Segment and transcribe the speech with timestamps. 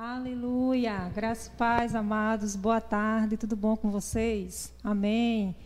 [0.00, 1.10] Aleluia.
[1.12, 2.54] Graça e paz, amados.
[2.54, 3.36] Boa tarde.
[3.36, 4.72] Tudo bom com vocês?
[4.84, 5.56] Amém.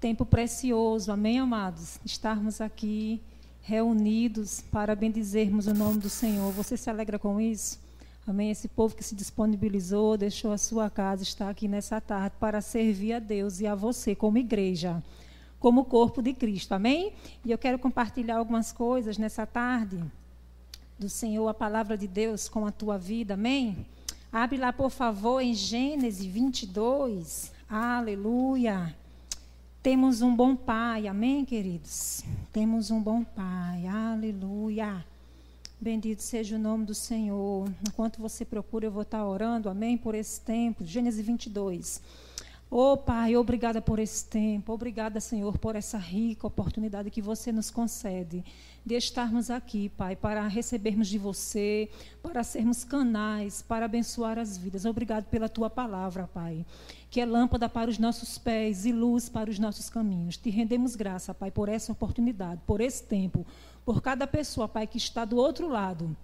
[0.00, 1.12] Tempo precioso.
[1.12, 2.00] Amém, amados.
[2.04, 3.22] Estarmos aqui
[3.62, 6.50] reunidos para bendizermos o nome do Senhor.
[6.50, 7.78] Você se alegra com isso?
[8.26, 8.50] Amém.
[8.50, 13.12] Esse povo que se disponibilizou, deixou a sua casa, está aqui nessa tarde para servir
[13.12, 15.00] a Deus e a você como igreja,
[15.60, 16.72] como corpo de Cristo.
[16.72, 17.12] Amém?
[17.44, 20.02] E eu quero compartilhar algumas coisas nessa tarde
[20.98, 23.86] do Senhor, a palavra de Deus com a tua vida, amém?
[24.32, 27.52] Abre lá, por favor, em Gênesis 22.
[27.68, 28.94] Aleluia.
[29.82, 32.24] Temos um bom Pai, amém, queridos?
[32.52, 35.04] Temos um bom Pai, aleluia.
[35.78, 37.70] Bendito seja o nome do Senhor.
[37.86, 40.84] Enquanto você procura, eu vou estar orando, amém, por esse tempo.
[40.84, 42.00] Gênesis 22.
[42.68, 44.72] Oh, Pai, obrigada por esse tempo.
[44.72, 48.44] Obrigada, Senhor, por essa rica oportunidade que você nos concede
[48.84, 51.88] de estarmos aqui, Pai, para recebermos de você,
[52.20, 54.84] para sermos canais, para abençoar as vidas.
[54.84, 56.66] Obrigado pela tua palavra, Pai,
[57.08, 60.36] que é lâmpada para os nossos pés e luz para os nossos caminhos.
[60.36, 63.46] Te rendemos graça, Pai, por essa oportunidade, por esse tempo,
[63.84, 66.16] por cada pessoa, Pai, que está do outro lado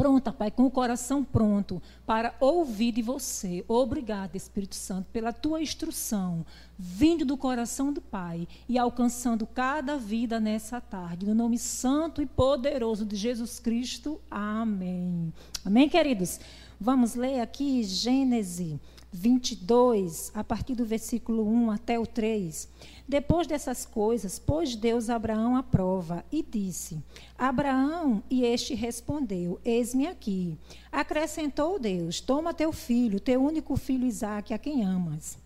[0.00, 3.62] pronta, Pai, com o coração pronto para ouvir de você.
[3.68, 6.46] Obrigada, Espírito Santo, pela tua instrução,
[6.78, 11.26] vindo do coração do Pai e alcançando cada vida nessa tarde.
[11.26, 14.18] No nome santo e poderoso de Jesus Cristo.
[14.30, 15.34] Amém.
[15.66, 16.40] Amém, queridos?
[16.80, 18.78] Vamos ler aqui Gênesis
[19.12, 22.68] 22, a partir do versículo 1 até o 3.
[23.08, 27.02] Depois dessas coisas, pôs Deus Abraão à prova e disse:
[27.36, 30.56] Abraão, e este respondeu: Eis-me aqui.
[30.92, 35.36] Acrescentou Deus: Toma teu filho, teu único filho Isaque, a quem amas,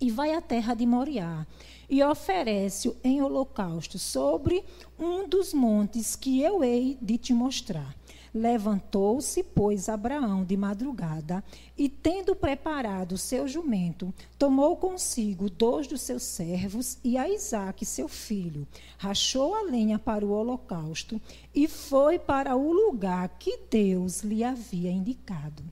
[0.00, 1.46] e vai à terra de Moriá,
[1.88, 4.64] e oferece-o em holocausto sobre
[4.98, 7.96] um dos montes que eu hei de te mostrar.
[8.34, 11.42] Levantou-se, pois, Abraão de madrugada
[11.76, 18.08] e, tendo preparado seu jumento, tomou consigo dois dos seus servos e a Isaque, seu
[18.08, 18.66] filho.
[18.98, 21.20] Rachou a lenha para o holocausto
[21.54, 25.62] e foi para o lugar que Deus lhe havia indicado.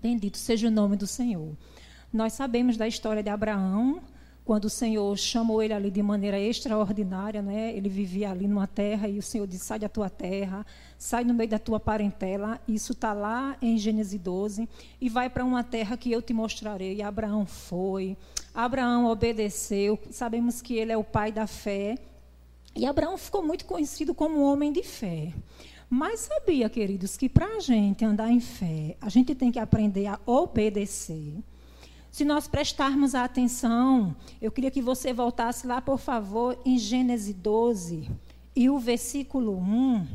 [0.00, 1.56] Bendito seja o nome do Senhor.
[2.12, 4.02] Nós sabemos da história de Abraão,
[4.44, 7.72] quando o Senhor chamou ele ali de maneira extraordinária, né?
[7.76, 10.66] Ele vivia ali numa terra e o Senhor disse: sai da tua terra,
[10.98, 12.60] sai no meio da tua parentela.
[12.66, 14.68] Isso está lá em Gênesis 12
[15.00, 16.96] e vai para uma terra que eu te mostrarei.
[16.96, 18.16] E Abraão foi.
[18.52, 19.98] Abraão obedeceu.
[20.10, 21.96] Sabemos que ele é o pai da fé.
[22.74, 25.32] E Abraão ficou muito conhecido como homem de fé.
[25.88, 30.06] Mas sabia, queridos, que para a gente andar em fé, a gente tem que aprender
[30.06, 31.34] a obedecer.
[32.12, 38.06] Se nós prestarmos atenção, eu queria que você voltasse lá, por favor, em Gênesis 12
[38.54, 40.06] e o versículo 1.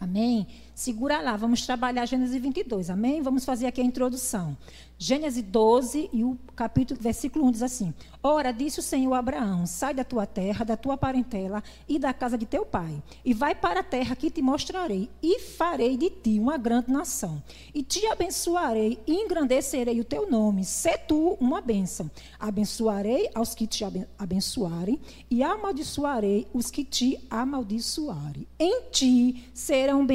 [0.00, 0.44] Amém?
[0.74, 3.22] Segura lá, vamos trabalhar Gênesis 22, amém?
[3.22, 4.56] Vamos fazer aqui a introdução.
[4.98, 7.92] Gênesis 12 e o capítulo, versículo 1 diz assim:
[8.22, 12.12] Ora, disse o Senhor a Abraão: Sai da tua terra, da tua parentela e da
[12.12, 16.10] casa de teu pai, e vai para a terra que te mostrarei, e farei de
[16.10, 17.42] ti uma grande nação.
[17.74, 22.10] E te abençoarei e engrandecerei o teu nome, se tu uma bênção.
[22.38, 23.84] Abençoarei aos que te
[24.16, 28.46] abençoarem, e amaldiçoarei os que te amaldiçoarem.
[28.58, 30.06] Em ti serão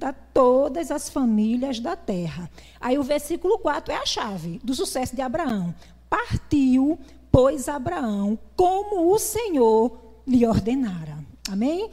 [0.00, 2.50] benditas todas as famílias da terra.
[2.80, 5.74] Aí o versículo 4 é a chave do sucesso de Abraão.
[6.08, 6.98] Partiu,
[7.30, 9.96] pois, Abraão, como o Senhor
[10.26, 11.18] lhe ordenara.
[11.48, 11.90] Amém?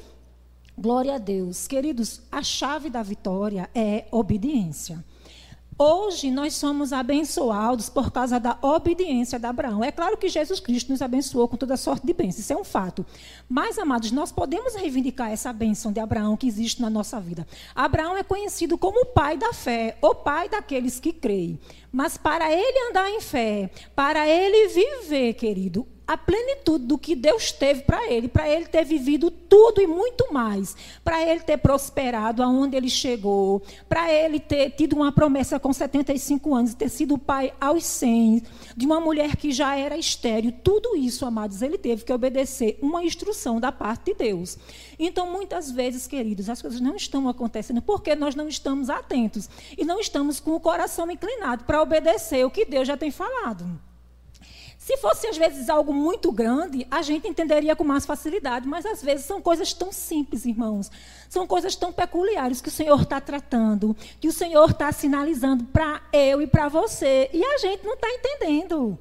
[0.78, 1.68] Glória a Deus.
[1.68, 5.04] Queridos, a chave da vitória é obediência.
[5.80, 9.84] Hoje nós somos abençoados por causa da obediência de Abraão.
[9.84, 12.64] É claro que Jesus Cristo nos abençoou com toda sorte de bênçãos, isso é um
[12.64, 13.06] fato.
[13.48, 17.46] Mas, amados, nós podemos reivindicar essa bênção de Abraão que existe na nossa vida.
[17.76, 21.60] Abraão é conhecido como o pai da fé, o pai daqueles que creem.
[21.92, 27.52] Mas para ele andar em fé, para ele viver, querido, a plenitude do que Deus
[27.52, 32.42] teve para ele, para ele ter vivido tudo e muito mais, para ele ter prosperado
[32.42, 37.54] aonde ele chegou, para ele ter tido uma promessa com 75 anos, ter sido pai
[37.60, 38.44] aos 100,
[38.76, 43.04] de uma mulher que já era estéril, tudo isso, amados, ele teve que obedecer uma
[43.04, 44.58] instrução da parte de Deus.
[45.00, 49.50] Então, muitas vezes, queridos, as coisas não estão acontecendo porque nós não estamos atentos.
[49.78, 53.66] E não estamos com o coração inclinado para obedecer o que Deus já tem falado.
[54.88, 59.04] Se fosse, às vezes, algo muito grande, a gente entenderia com mais facilidade, mas às
[59.04, 60.90] vezes são coisas tão simples, irmãos.
[61.28, 66.02] São coisas tão peculiares que o Senhor está tratando, que o Senhor está sinalizando para
[66.14, 68.98] eu e para você, e a gente não está entendendo.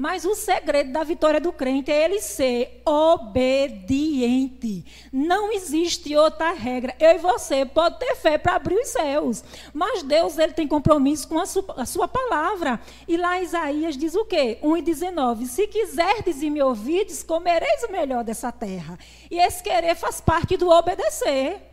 [0.00, 4.82] Mas o segredo da vitória do crente é ele ser obediente.
[5.12, 6.96] Não existe outra regra.
[6.98, 9.44] Eu e você pode ter fé para abrir os céus,
[9.74, 12.80] mas Deus ele tem compromisso com a sua, a sua palavra.
[13.06, 14.56] E lá Isaías diz o quê?
[14.62, 15.44] 1:19.
[15.44, 18.98] Se quiserdes e me ouvides, comereis o melhor dessa terra.
[19.30, 21.69] E esse querer faz parte do obedecer.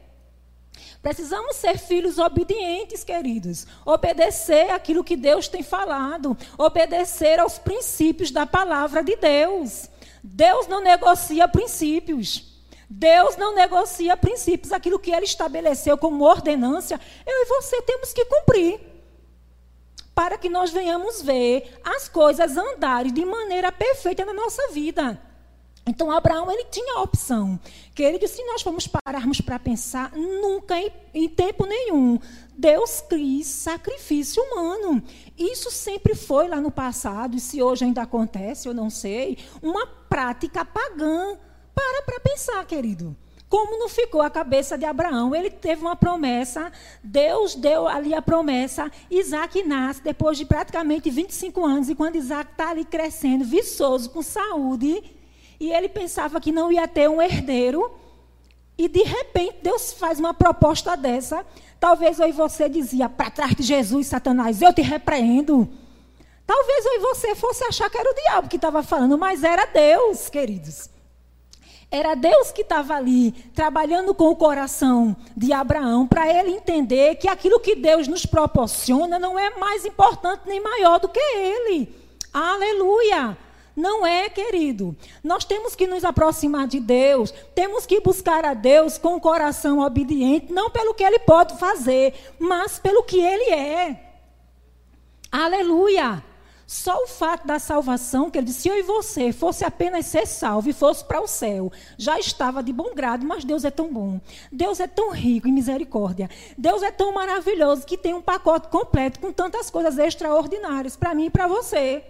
[1.07, 3.65] Precisamos ser filhos obedientes, queridos.
[3.85, 6.37] Obedecer aquilo que Deus tem falado.
[6.57, 9.89] Obedecer aos princípios da palavra de Deus.
[10.21, 12.61] Deus não negocia princípios.
[12.89, 14.73] Deus não negocia princípios.
[14.73, 18.77] Aquilo que Ele estabeleceu como ordenância, eu e você temos que cumprir.
[20.13, 25.17] Para que nós venhamos ver as coisas andarem de maneira perfeita na nossa vida.
[25.87, 27.59] Então, Abraão, ele tinha a opção.
[27.95, 32.19] Que ele disse, se nós formos pararmos para pensar, nunca, em, em tempo nenhum,
[32.57, 35.01] Deus quis sacrifício humano.
[35.37, 39.87] Isso sempre foi lá no passado, e se hoje ainda acontece, eu não sei, uma
[39.87, 41.37] prática pagã.
[41.73, 43.15] Para para pensar, querido.
[43.49, 45.33] Como não ficou a cabeça de Abraão?
[45.33, 46.69] Ele teve uma promessa,
[47.01, 52.51] Deus deu ali a promessa, Isaac nasce depois de praticamente 25 anos, e quando Isaac
[52.51, 55.01] está ali crescendo, viçoso, com saúde,
[55.59, 57.91] e ele pensava que não ia ter um herdeiro.
[58.77, 61.45] E de repente Deus faz uma proposta dessa.
[61.79, 65.67] Talvez eu e você dizia, para trás de Jesus, Satanás, eu te repreendo.
[66.45, 69.65] Talvez eu e você fosse achar que era o diabo que estava falando, mas era
[69.65, 70.89] Deus, queridos.
[71.89, 77.27] Era Deus que estava ali, trabalhando com o coração de Abraão, para ele entender que
[77.27, 81.95] aquilo que Deus nos proporciona não é mais importante nem maior do que ele.
[82.33, 83.37] Aleluia!
[83.77, 84.97] Não é, querido.
[85.23, 89.81] Nós temos que nos aproximar de Deus, temos que buscar a Deus com o coração
[89.81, 94.03] obediente, não pelo que Ele pode fazer, mas pelo que Ele é.
[95.31, 96.23] Aleluia!
[96.65, 100.25] Só o fato da salvação, que ele disse, se eu e você fosse apenas ser
[100.25, 103.93] salvo e fosse para o céu, já estava de bom grado, mas Deus é tão
[103.93, 104.19] bom.
[104.51, 106.29] Deus é tão rico em misericórdia.
[106.57, 111.27] Deus é tão maravilhoso que tem um pacote completo com tantas coisas extraordinárias para mim
[111.27, 112.03] e para você.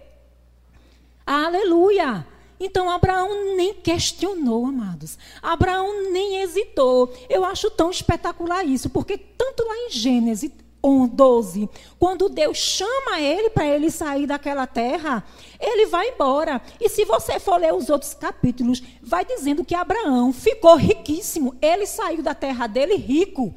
[1.30, 2.26] Aleluia!
[2.58, 5.18] Então Abraão nem questionou, amados.
[5.42, 7.12] Abraão nem hesitou.
[7.28, 10.50] Eu acho tão espetacular isso, porque tanto lá em Gênesis
[10.82, 15.22] 12, quando Deus chama ele para ele sair daquela terra,
[15.60, 16.62] ele vai embora.
[16.80, 21.54] E se você for ler os outros capítulos, vai dizendo que Abraão ficou riquíssimo.
[21.60, 23.54] Ele saiu da terra dele rico.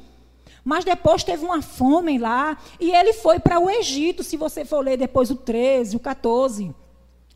[0.62, 4.84] Mas depois teve uma fome lá e ele foi para o Egito, se você for
[4.84, 6.81] ler depois o 13, o 14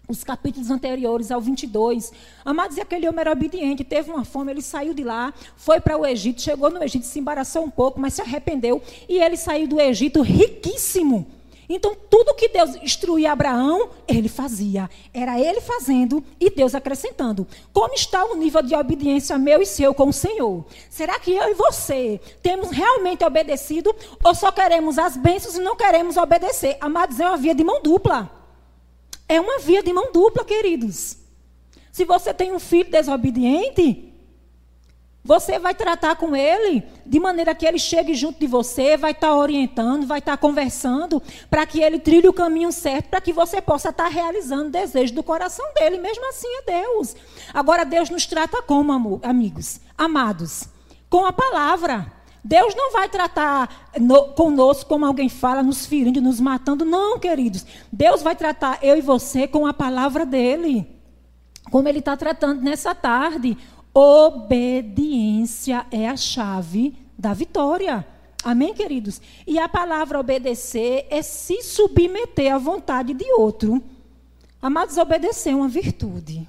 [0.08, 2.12] os capítulos anteriores ao 22.
[2.44, 5.97] Amados, e aquele homem era obediente, teve uma fome, ele saiu de lá, foi para
[5.97, 9.67] o Egito, chegou no Egito, se embaraçou um pouco, mas se arrependeu, e ele saiu
[9.67, 11.26] do Egito riquíssimo.
[11.69, 14.88] Então, tudo que Deus instruía Abraão, ele fazia.
[15.12, 17.47] Era ele fazendo e Deus acrescentando.
[17.73, 20.64] Como está o nível de obediência meu e seu com o Senhor?
[20.88, 25.76] Será que eu e você temos realmente obedecido ou só queremos as bênçãos e não
[25.76, 26.76] queremos obedecer?
[26.81, 28.31] Amados, é uma via de mão dupla.
[29.28, 31.17] É uma via de mão dupla, queridos.
[31.90, 34.12] Se você tem um filho desobediente,
[35.26, 39.28] você vai tratar com ele de maneira que ele chegue junto de você, vai estar
[39.28, 41.20] tá orientando, vai estar tá conversando,
[41.50, 44.70] para que ele trilhe o caminho certo, para que você possa estar tá realizando o
[44.70, 45.99] desejo do coração dele.
[45.99, 47.17] Mesmo assim é Deus.
[47.52, 50.69] Agora, Deus nos trata como, amigos, amados?
[51.11, 52.15] Com a palavra.
[52.46, 56.84] Deus não vai tratar no, conosco como alguém fala, nos ferindo, nos matando.
[56.84, 57.66] Não, queridos.
[57.90, 60.87] Deus vai tratar eu e você com a palavra dele.
[61.73, 63.59] Como ele está tratando nessa tarde.
[63.92, 68.06] Obediência é a chave da vitória.
[68.44, 69.21] Amém, queridos?
[69.44, 73.82] E a palavra obedecer é se submeter à vontade de outro.
[74.62, 76.47] Amados, obedecer é uma virtude.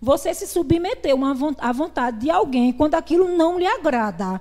[0.00, 1.12] Você se submeter
[1.58, 4.40] à vontade de alguém quando aquilo não lhe agrada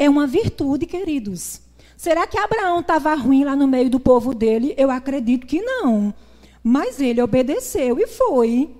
[0.00, 1.60] é uma virtude, queridos.
[1.94, 4.74] Será que Abraão estava ruim lá no meio do povo dele?
[4.78, 6.14] Eu acredito que não.
[6.64, 8.74] Mas ele obedeceu e foi.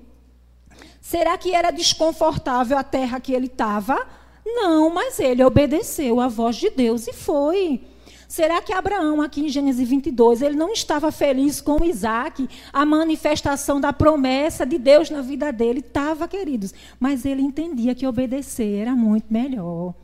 [0.99, 4.07] Será que era desconfortável a terra que ele estava?
[4.47, 7.83] Não, mas ele obedeceu à voz de Deus e foi.
[8.27, 13.79] Será que Abraão, aqui em Gênesis 22, ele não estava feliz com Isaac, a manifestação
[13.79, 15.81] da promessa de Deus na vida dele?
[15.81, 16.73] Estava, queridos.
[16.99, 19.95] Mas ele entendia que obedecer era muito melhor.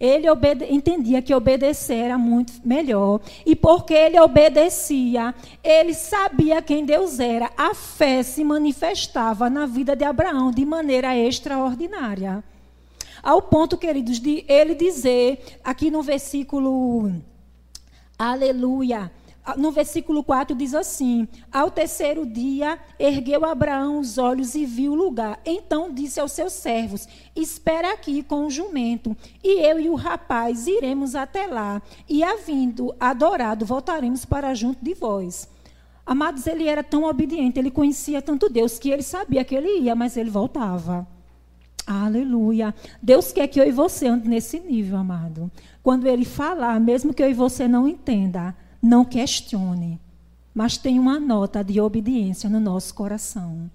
[0.00, 0.26] Ele
[0.70, 3.20] entendia que obedecer era muito melhor.
[3.44, 7.50] E porque ele obedecia, ele sabia quem Deus era.
[7.56, 12.44] A fé se manifestava na vida de Abraão de maneira extraordinária.
[13.20, 17.12] Ao ponto, queridos, de ele dizer, aqui no versículo,
[18.16, 19.10] aleluia,
[19.56, 24.96] no versículo 4 diz assim: Ao terceiro dia, ergueu Abraão os olhos e viu o
[24.96, 25.40] lugar.
[25.44, 30.66] Então disse aos seus servos: Espera aqui com o jumento, e eu e o rapaz
[30.66, 35.48] iremos até lá, e havindo adorado, voltaremos para junto de vós.
[36.04, 39.94] Amados, ele era tão obediente, ele conhecia tanto Deus que ele sabia que ele ia,
[39.94, 41.06] mas ele voltava.
[41.86, 42.74] Aleluia.
[43.02, 45.50] Deus quer que eu e você ande nesse nível, amado.
[45.82, 50.00] Quando ele falar, mesmo que eu e você não entenda, não questione,
[50.54, 53.70] mas tenha uma nota de obediência no nosso coração.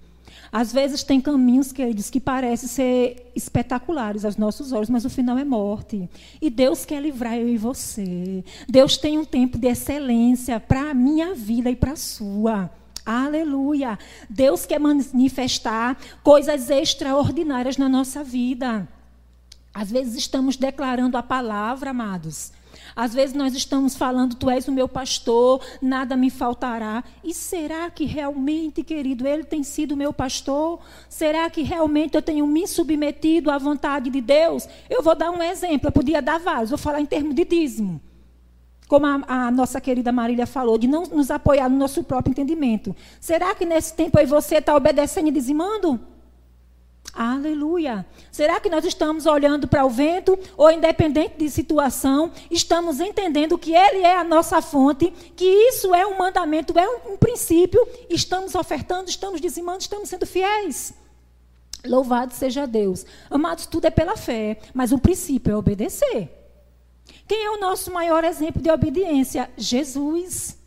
[0.51, 5.38] Às vezes tem caminhos, queridos, que parecem ser espetaculares aos nossos olhos, mas o final
[5.38, 6.07] é morte.
[6.41, 8.43] E Deus quer livrar eu e você.
[8.69, 12.69] Deus tem um tempo de excelência para a minha vida e para a sua.
[13.05, 13.98] Aleluia.
[14.29, 18.88] Deus quer manifestar coisas extraordinárias na nossa vida.
[19.74, 22.51] Às vezes estamos declarando a palavra, amados.
[22.96, 27.04] Às vezes nós estamos falando, tu és o meu pastor, nada me faltará.
[27.24, 30.80] E será que realmente, querido, ele tem sido meu pastor?
[31.10, 34.68] Será que realmente eu tenho me submetido à vontade de Deus?
[34.90, 38.02] Eu vou dar um exemplo, eu podia dar vários, vou falar em termos de dízimo.
[38.88, 42.96] Como a, a nossa querida Marília falou, de não nos apoiar no nosso próprio entendimento.
[43.20, 46.12] Será que nesse tempo aí você está obedecendo e dizimando?
[47.13, 48.03] Aleluia.
[48.32, 53.72] Será que nós estamos olhando para o vento ou independente de situação, estamos entendendo que
[53.72, 57.79] ele é a nossa fonte, que isso é um mandamento, é um, um princípio,
[58.10, 60.96] estamos ofertando, estamos dizimando, estamos sendo fiéis?
[61.86, 63.05] Louvado seja Deus.
[63.29, 66.32] Amados, tudo é pela fé, mas o princípio é obedecer.
[67.27, 69.51] Quem é o nosso maior exemplo de obediência?
[69.55, 70.62] Jesus.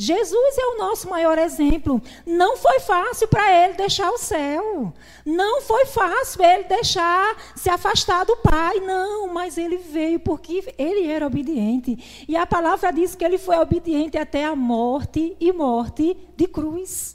[0.00, 2.00] Jesus é o nosso maior exemplo.
[2.24, 4.94] Não foi fácil para ele deixar o céu.
[5.26, 8.80] Não foi fácil ele deixar se afastar do Pai.
[8.80, 12.24] Não, mas ele veio porque ele era obediente.
[12.26, 17.14] E a palavra diz que ele foi obediente até a morte e morte de cruz.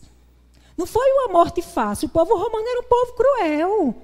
[0.78, 2.06] Não foi uma morte fácil.
[2.08, 3.96] O povo romano era um povo cruel.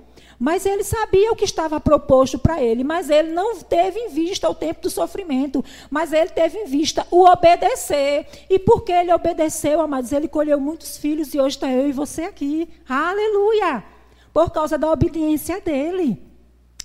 [0.41, 4.49] Mas ele sabia o que estava proposto para ele, mas ele não teve em vista
[4.49, 8.25] o tempo do sofrimento, mas ele teve em vista o obedecer.
[8.49, 12.23] E porque ele obedeceu, amados, ele colheu muitos filhos e hoje está eu e você
[12.23, 12.67] aqui.
[12.89, 13.83] Aleluia!
[14.33, 16.30] Por causa da obediência dele.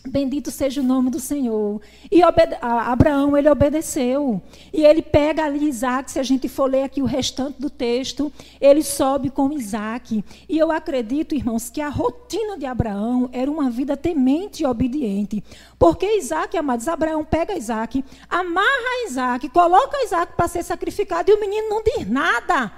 [0.09, 1.81] Bendito seja o nome do Senhor.
[2.11, 4.41] E Abraão, ele obedeceu.
[4.73, 8.33] E ele pega ali Isaac, se a gente for ler aqui o restante do texto,
[8.61, 10.25] ele sobe com Isaac.
[10.49, 15.43] E eu acredito, irmãos, que a rotina de Abraão era uma vida temente e obediente.
[15.79, 21.41] Porque Isaac, amados, Abraão pega Isaac, amarra Isaac, coloca Isaac para ser sacrificado e o
[21.41, 22.73] menino não diz nada.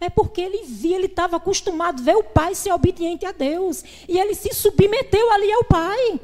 [0.00, 3.84] É porque ele via, ele estava acostumado a ver o pai ser obediente a Deus.
[4.08, 6.20] E ele se submeteu ali ao pai.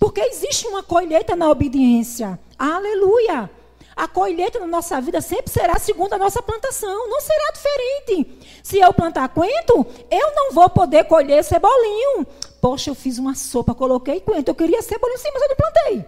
[0.00, 2.40] Porque existe uma colheita na obediência.
[2.58, 3.50] Aleluia!
[3.94, 8.38] A colheita na nossa vida sempre será segundo a nossa plantação, não será diferente.
[8.62, 12.26] Se eu plantar coentro, eu não vou poder colher cebolinho.
[12.62, 16.06] Poxa, eu fiz uma sopa, coloquei coentro, eu queria cebolinho sim, mas eu não plantei.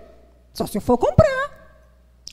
[0.55, 1.51] Só se eu for comprar.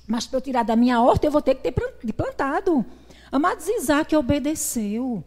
[0.07, 2.85] Mas para eu tirar da minha horta, eu vou ter que ter plantado.
[3.29, 5.21] Amados, Isaac obedeceu.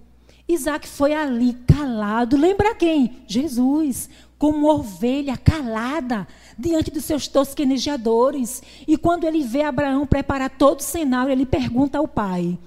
[0.48, 2.36] Isaac foi ali calado.
[2.36, 3.22] Lembra quem?
[3.26, 4.08] Jesus
[4.42, 6.26] como ovelha calada
[6.58, 8.61] diante dos seus tosquenejadores.
[8.88, 12.58] E quando ele vê Abraão preparar todo o cenário, ele pergunta ao pai: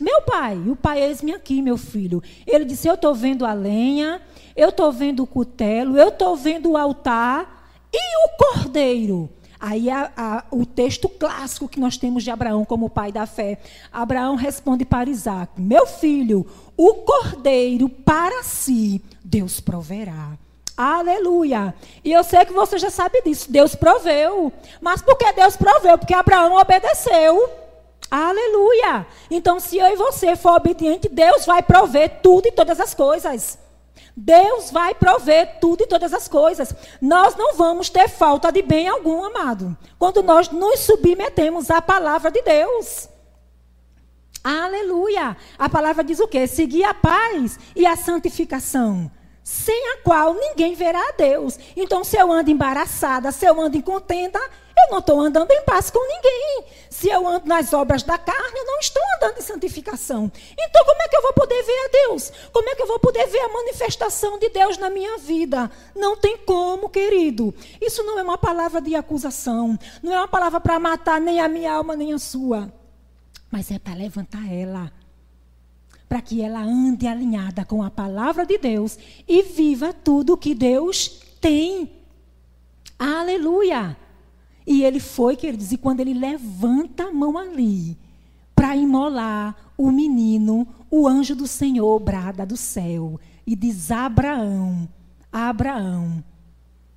[0.00, 2.20] Meu pai, o pai eis-me aqui, meu filho.
[2.44, 4.20] Ele disse: Eu estou vendo a lenha,
[4.56, 9.30] eu estou vendo o cutelo, eu estou vendo o altar e o cordeiro.
[9.60, 13.60] Aí a, a, o texto clássico que nós temos de Abraão como pai da fé.
[13.92, 16.44] Abraão responde para Isaac: Meu filho,
[16.76, 20.36] o cordeiro para si Deus proverá.
[20.78, 21.74] Aleluia.
[22.04, 23.50] E eu sei que você já sabe disso.
[23.50, 24.52] Deus proveu.
[24.80, 25.98] Mas por que Deus proveu?
[25.98, 27.50] Porque Abraão obedeceu.
[28.08, 29.04] Aleluia.
[29.28, 33.58] Então, se eu e você for obediente, Deus vai prover tudo e todas as coisas.
[34.16, 36.72] Deus vai prover tudo e todas as coisas.
[37.02, 39.76] Nós não vamos ter falta de bem algum, amado.
[39.98, 43.08] Quando nós nos submetemos à palavra de Deus.
[44.44, 45.36] Aleluia.
[45.58, 46.46] A palavra diz o quê?
[46.46, 49.10] Seguir a paz e a santificação
[49.48, 51.58] sem a qual ninguém verá a Deus.
[51.74, 55.62] Então, se eu ando embaraçada, se eu ando em contenda, eu não estou andando em
[55.62, 56.64] paz com ninguém.
[56.90, 60.30] Se eu ando nas obras da carne, eu não estou andando em santificação.
[60.52, 62.30] Então, como é que eu vou poder ver a Deus?
[62.52, 65.70] Como é que eu vou poder ver a manifestação de Deus na minha vida?
[65.96, 67.54] Não tem como, querido.
[67.80, 69.78] Isso não é uma palavra de acusação.
[70.02, 72.70] Não é uma palavra para matar nem a minha alma, nem a sua.
[73.50, 74.92] Mas é para levantar ela
[76.08, 81.20] para que ela ande alinhada com a palavra de Deus e viva tudo que Deus
[81.40, 81.90] tem.
[82.98, 83.96] Aleluia!
[84.66, 87.96] E ele foi, queridos, e quando ele levanta a mão ali,
[88.54, 94.88] para imolar o menino, o anjo do Senhor brada do céu e diz Abraão:
[95.32, 96.22] Abraão,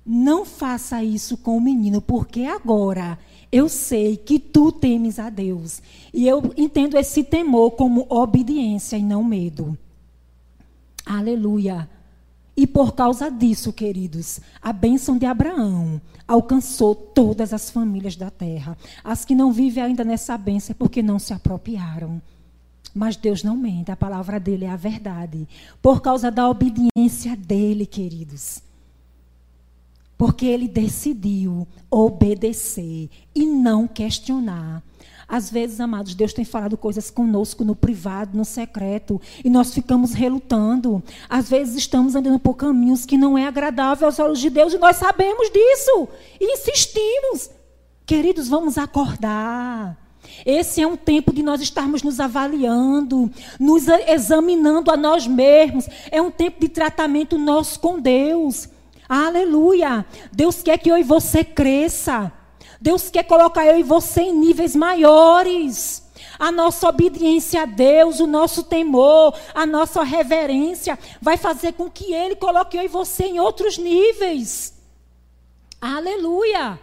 [0.04, 3.18] não faça isso com o menino, porque agora
[3.52, 5.82] eu sei que tu temes a Deus.
[6.12, 9.76] E eu entendo esse temor como obediência e não medo.
[11.04, 11.88] Aleluia.
[12.56, 18.76] E por causa disso, queridos, a bênção de Abraão alcançou todas as famílias da terra.
[19.04, 22.20] As que não vivem ainda nessa bênção é porque não se apropriaram.
[22.94, 25.46] Mas Deus não mente, a palavra dele é a verdade.
[25.80, 28.62] Por causa da obediência dele, queridos.
[30.22, 34.80] Porque ele decidiu obedecer e não questionar.
[35.26, 40.12] Às vezes, amados, Deus tem falado coisas conosco no privado, no secreto, e nós ficamos
[40.12, 41.02] relutando.
[41.28, 44.78] Às vezes estamos andando por caminhos que não é agradável aos olhos de Deus e
[44.78, 46.08] nós sabemos disso
[46.40, 47.50] e insistimos.
[48.06, 49.98] Queridos, vamos acordar.
[50.46, 55.88] Esse é um tempo de nós estarmos nos avaliando, nos examinando a nós mesmos.
[56.12, 58.68] É um tempo de tratamento nosso com Deus.
[59.14, 60.06] Aleluia!
[60.32, 62.32] Deus quer que eu e você cresça.
[62.80, 66.02] Deus quer colocar eu e você em níveis maiores.
[66.38, 72.14] A nossa obediência a Deus, o nosso temor, a nossa reverência vai fazer com que
[72.14, 74.80] Ele coloque eu e você em outros níveis.
[75.78, 76.80] Aleluia!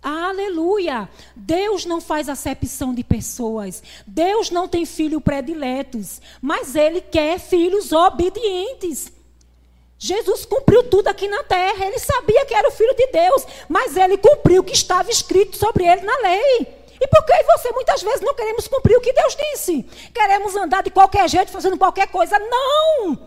[0.00, 1.10] Aleluia!
[1.34, 3.82] Deus não faz acepção de pessoas.
[4.06, 6.22] Deus não tem filhos prediletos.
[6.40, 9.12] Mas Ele quer filhos obedientes.
[10.04, 11.86] Jesus cumpriu tudo aqui na terra.
[11.86, 15.56] Ele sabia que era o filho de Deus, mas ele cumpriu o que estava escrito
[15.56, 16.84] sobre ele na lei.
[17.00, 19.82] E por que você muitas vezes não queremos cumprir o que Deus disse?
[20.12, 22.38] Queremos andar de qualquer jeito, fazendo qualquer coisa.
[22.38, 23.18] Não!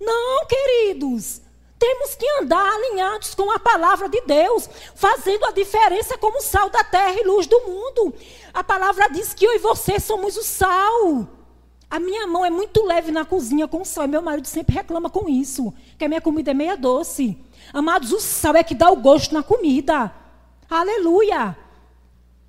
[0.00, 1.42] Não, queridos.
[1.78, 6.82] Temos que andar alinhados com a palavra de Deus, fazendo a diferença como sal da
[6.82, 8.14] terra e luz do mundo.
[8.54, 11.41] A palavra diz que eu e você somos o sal.
[11.92, 14.06] A minha mão é muito leve na cozinha com sal.
[14.06, 15.74] E meu marido sempre reclama com isso.
[15.98, 17.36] Que a minha comida é meia doce.
[17.70, 20.10] Amados, o sal é que dá o gosto na comida.
[20.70, 21.54] Aleluia.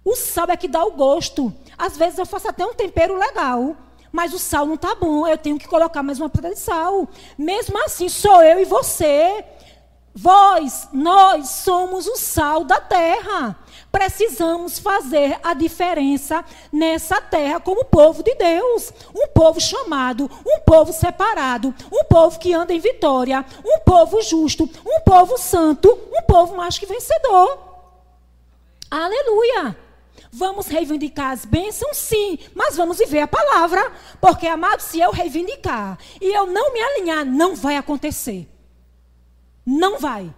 [0.05, 1.53] O sal é que dá o gosto.
[1.77, 3.75] Às vezes eu faço até um tempero legal.
[4.13, 5.27] Mas o sal não está bom.
[5.27, 7.09] Eu tenho que colocar mais uma pedra de sal.
[7.37, 9.43] Mesmo assim, sou eu e você.
[10.15, 13.59] Vós, nós somos o sal da terra
[13.93, 18.91] precisamos fazer a diferença nessa terra como povo de Deus.
[19.15, 24.67] Um povo chamado, um povo separado, um povo que anda em vitória, um povo justo,
[24.83, 27.59] um povo santo, um povo mais que vencedor.
[28.89, 29.77] Aleluia!
[30.31, 33.91] Vamos reivindicar as bênçãos, sim, mas vamos viver a palavra.
[34.19, 38.49] Porque, amado, se eu reivindicar e eu não me alinhar, não vai acontecer.
[39.63, 40.33] Não vai.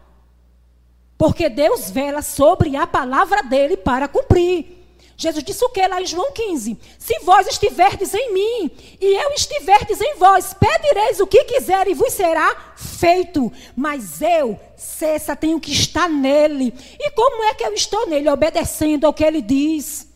[1.18, 4.76] Porque Deus vela sobre a palavra dele para cumprir.
[5.18, 6.78] Jesus disse o que lá em João 15?
[7.00, 11.94] Se vós estiverdes em mim e eu estiverdes em vós, pedireis o que quiser e
[11.94, 13.52] vos será feito.
[13.76, 16.74] Mas eu, cessa, tenho que estar nele.
[17.00, 18.30] E como é que eu estou nele?
[18.30, 20.10] Obedecendo ao que ele diz.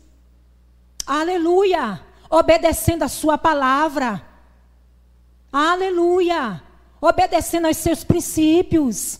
[1.05, 2.01] Aleluia.
[2.29, 4.21] Obedecendo a sua palavra.
[5.51, 6.61] Aleluia.
[6.99, 9.18] Obedecendo aos seus princípios.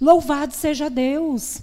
[0.00, 1.62] Louvado seja Deus.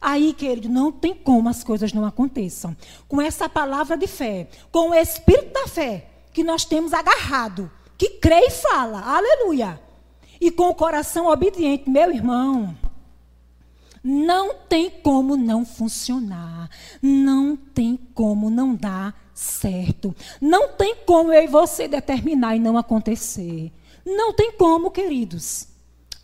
[0.00, 2.76] Aí, querido, não tem como as coisas não aconteçam.
[3.08, 8.10] Com essa palavra de fé, com o espírito da fé que nós temos agarrado, que
[8.10, 9.80] crê e fala, aleluia.
[10.40, 12.76] E com o coração obediente, meu irmão,
[14.04, 16.68] não tem como não funcionar.
[17.00, 20.14] Não tem como não dar certo.
[20.38, 23.72] Não tem como eu e você determinar e não acontecer.
[24.04, 25.68] Não tem como, queridos.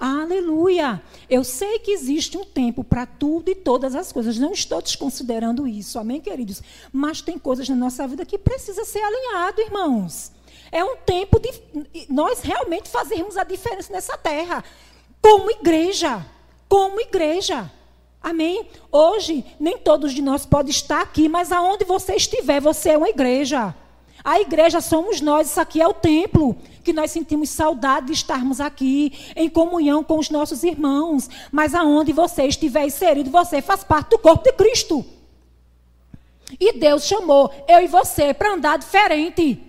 [0.01, 1.03] Aleluia!
[1.29, 4.39] Eu sei que existe um tempo para tudo e todas as coisas.
[4.39, 6.63] Não estou desconsiderando isso, amém, queridos?
[6.91, 10.33] Mas tem coisas na nossa vida que precisa ser alinhado, irmãos.
[10.73, 11.53] É um tempo de
[12.09, 14.65] nós realmente fazermos a diferença nessa terra,
[15.21, 16.25] como igreja,
[16.67, 17.71] como igreja.
[18.23, 18.71] Amém?
[18.91, 23.11] Hoje, nem todos de nós podem estar aqui, mas aonde você estiver, você é uma
[23.11, 23.75] igreja.
[24.23, 28.61] A igreja somos nós, isso aqui é o templo, que nós sentimos saudade de estarmos
[28.61, 31.29] aqui, em comunhão com os nossos irmãos.
[31.51, 35.05] Mas aonde você estiver inserido, você faz parte do corpo de Cristo.
[36.59, 39.63] E Deus chamou eu e você para andar diferente.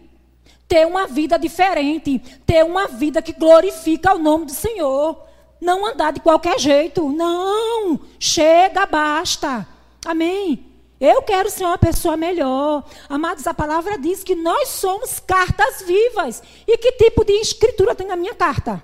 [0.68, 2.20] Ter uma vida diferente.
[2.46, 5.18] Ter uma vida que glorifica o nome do Senhor.
[5.60, 7.10] Não andar de qualquer jeito.
[7.10, 8.00] Não.
[8.20, 9.68] Chega, basta.
[10.06, 10.71] Amém.
[11.02, 12.86] Eu quero ser uma pessoa melhor.
[13.10, 16.44] Amados, a palavra diz que nós somos cartas vivas.
[16.68, 18.84] E que tipo de escritura tem na minha carta?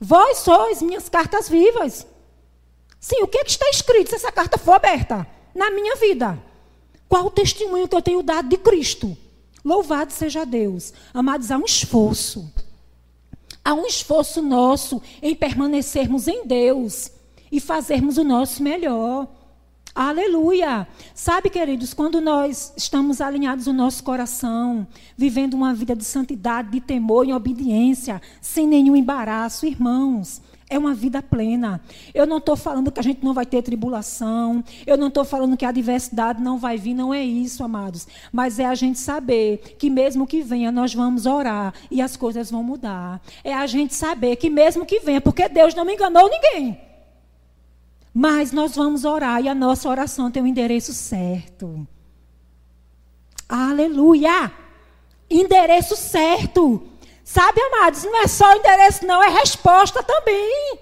[0.00, 2.06] Vós sois minhas cartas vivas.
[2.98, 5.26] Sim, o que, é que está escrito se essa carta for aberta?
[5.54, 6.42] Na minha vida.
[7.06, 9.14] Qual o testemunho que eu tenho dado de Cristo?
[9.62, 10.94] Louvado seja Deus.
[11.12, 12.50] Amados, há um esforço.
[13.62, 17.10] Há um esforço nosso em permanecermos em Deus
[17.52, 19.28] e fazermos o nosso melhor.
[19.94, 20.88] Aleluia!
[21.14, 24.84] Sabe, queridos, quando nós estamos alinhados no nosso coração,
[25.16, 30.94] vivendo uma vida de santidade, de temor e obediência, sem nenhum embaraço, irmãos, é uma
[30.94, 31.80] vida plena.
[32.12, 34.64] Eu não estou falando que a gente não vai ter tribulação.
[34.84, 36.94] Eu não estou falando que a adversidade não vai vir.
[36.94, 38.08] Não é isso, amados.
[38.32, 42.50] Mas é a gente saber que mesmo que venha, nós vamos orar e as coisas
[42.50, 43.22] vão mudar.
[43.44, 46.83] É a gente saber que mesmo que venha, porque Deus não me enganou ninguém.
[48.14, 51.84] Mas nós vamos orar e a nossa oração tem o um endereço certo.
[53.48, 54.52] Aleluia!
[55.28, 56.80] Endereço certo.
[57.24, 60.78] Sabe, amados, não é só endereço, não, é resposta também.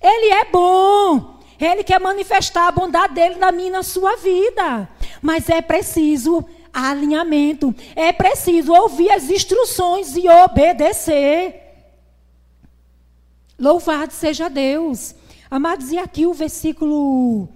[0.00, 1.40] Ele é bom.
[1.58, 4.88] Ele quer manifestar a bondade dele na minha e na sua vida.
[5.20, 7.74] Mas é preciso alinhamento.
[7.96, 11.60] É preciso ouvir as instruções e obedecer.
[13.58, 15.16] Louvado seja Deus.
[15.50, 17.48] Amados, e aqui o versículo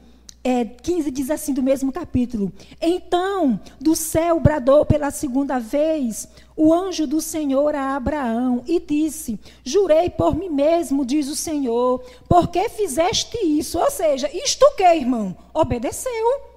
[0.44, 6.26] é, 15 diz assim, do mesmo capítulo: Então do céu bradou pela segunda vez
[6.56, 12.02] o anjo do Senhor a Abraão e disse: Jurei por mim mesmo, diz o Senhor,
[12.28, 13.78] porque fizeste isso?
[13.78, 15.36] Ou seja, isto o que, irmão?
[15.54, 16.51] Obedeceu.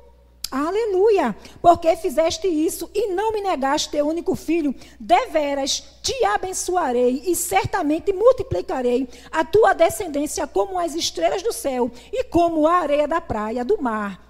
[0.52, 1.36] Aleluia!
[1.62, 8.14] Porque fizeste isso e não me negaste teu único filho, deveras te abençoarei e certamente
[8.14, 13.66] multiplicarei a tua descendência como as estrelas do céu e como a areia da praia
[13.66, 14.24] do mar.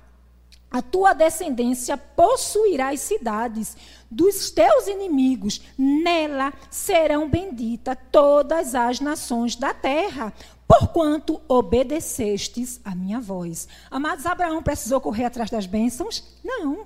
[0.72, 3.78] A tua descendência possuirá as cidades
[4.12, 10.34] dos teus inimigos, nela serão benditas todas as nações da terra,
[10.68, 13.68] porquanto obedecestes a minha voz.
[13.90, 16.24] Amados, Abraão precisou correr atrás das bênçãos?
[16.44, 16.86] Não,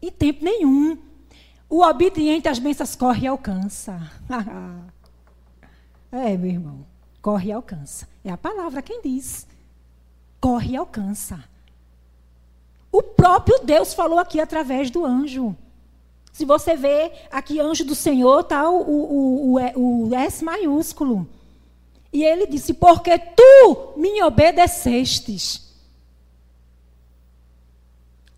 [0.00, 0.98] em tempo nenhum.
[1.68, 4.10] O obediente às bênçãos corre e alcança.
[6.10, 6.86] é, meu irmão,
[7.20, 8.08] corre e alcança.
[8.24, 9.46] É a palavra quem diz.
[10.40, 11.44] Corre e alcança.
[12.90, 15.54] O próprio Deus falou aqui através do anjo.
[16.32, 21.28] Se você vê aqui anjo do Senhor, está o, o, o, o S maiúsculo.
[22.12, 25.74] E ele disse: Porque tu me obedecestes,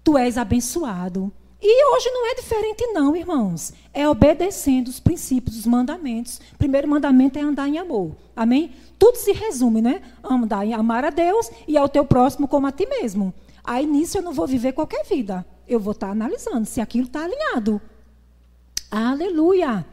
[0.02, 1.33] tu és abençoado.
[1.62, 3.74] E hoje não é diferente, não, irmãos.
[3.92, 6.40] É obedecendo os princípios, os mandamentos.
[6.54, 8.16] O primeiro mandamento é andar em amor.
[8.35, 8.72] Amém?
[8.98, 10.00] Tudo se resume, né?
[10.24, 13.35] Andar em amar a Deus e ao teu próximo como a ti mesmo.
[13.62, 15.44] Aí nisso eu não vou viver qualquer vida.
[15.68, 17.80] Eu vou estar analisando se aquilo está alinhado.
[18.90, 19.85] Aleluia.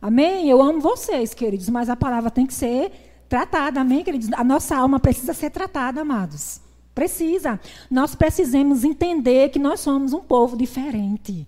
[0.00, 0.48] Amém?
[0.48, 4.28] Eu amo vocês, queridos, mas a palavra tem que ser tratada, amém, queridos?
[4.32, 6.60] A nossa alma precisa ser tratada, amados.
[6.94, 7.60] Precisa.
[7.90, 11.46] Nós precisamos entender que nós somos um povo diferente.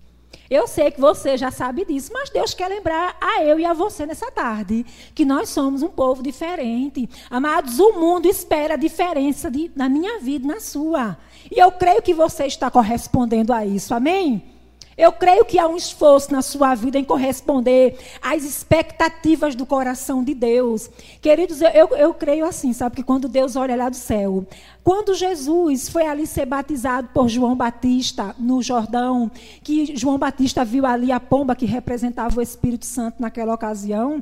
[0.49, 3.73] Eu sei que você já sabe disso, mas Deus quer lembrar a eu e a
[3.73, 7.07] você nessa tarde que nós somos um povo diferente.
[7.29, 11.17] Amados, o mundo espera a diferença de, na minha vida e na sua.
[11.51, 13.93] E eu creio que você está correspondendo a isso.
[13.93, 14.58] Amém?
[14.99, 20.21] Eu creio que há um esforço na sua vida em corresponder às expectativas do coração
[20.21, 20.89] de Deus.
[21.21, 22.97] Queridos, eu, eu, creio assim, sabe?
[22.97, 24.45] Que quando Deus olha lá do céu,
[24.83, 29.31] quando Jesus foi ali ser batizado por João Batista no Jordão,
[29.63, 34.21] que João Batista viu ali a pomba que representava o Espírito Santo naquela ocasião.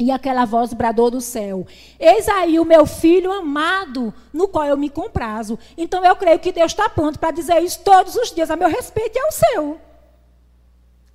[0.00, 1.66] E aquela voz bradou do céu:
[2.00, 5.58] Eis aí o meu filho amado, no qual eu me comprazo.
[5.76, 8.70] Então eu creio que Deus está pronto para dizer isso todos os dias a meu
[8.70, 9.87] respeito e ao seu.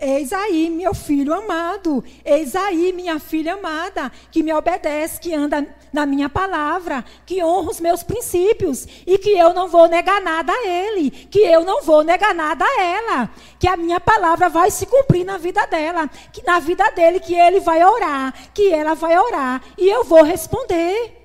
[0.05, 5.65] Eis aí, meu filho amado, eis aí, minha filha amada, que me obedece, que anda
[5.93, 10.51] na minha palavra, que honra os meus princípios e que eu não vou negar nada
[10.51, 14.69] a ele, que eu não vou negar nada a ela, que a minha palavra vai
[14.71, 18.95] se cumprir na vida dela, que na vida dele que ele vai orar, que ela
[18.95, 21.17] vai orar e eu vou responder.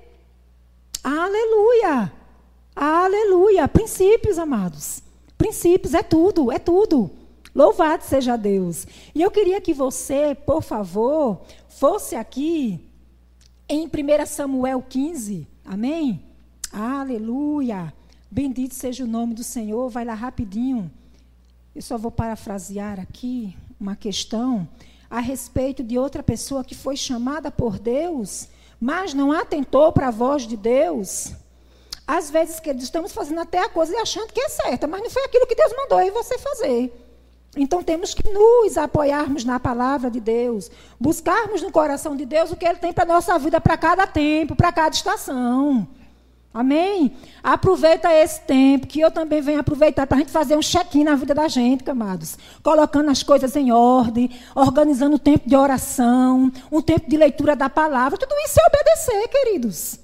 [1.03, 2.13] Aleluia.
[2.73, 3.67] Aleluia.
[3.67, 5.03] Princípios, amados.
[5.37, 7.18] Princípios é tudo, é tudo.
[7.59, 8.87] Louvado seja Deus.
[9.13, 12.89] E eu queria que você, por favor, fosse aqui
[13.67, 15.45] em 1 Samuel 15.
[15.65, 16.23] Amém?
[16.71, 17.93] Aleluia.
[18.31, 19.89] Bendito seja o nome do Senhor.
[19.89, 20.89] Vai lá rapidinho.
[21.75, 24.65] Eu só vou parafrasear aqui uma questão
[25.09, 28.47] a respeito de outra pessoa que foi chamada por Deus,
[28.79, 31.33] mas não atentou para a voz de Deus.
[32.07, 35.09] Às vezes, queridos, estamos fazendo até a coisa e achando que é certa, mas não
[35.09, 37.08] foi aquilo que Deus mandou aí você fazer.
[37.57, 42.55] Então temos que nos apoiarmos na palavra de Deus, buscarmos no coração de Deus o
[42.55, 45.87] que Ele tem para a nossa vida, para cada tempo, para cada estação.
[46.51, 47.15] Amém?
[47.43, 51.15] Aproveita esse tempo, que eu também venho aproveitar para a gente fazer um check-in na
[51.15, 52.37] vida da gente, camados.
[52.63, 57.69] Colocando as coisas em ordem, organizando o tempo de oração, um tempo de leitura da
[57.69, 58.17] palavra.
[58.17, 59.99] Tudo isso é obedecer, queridos.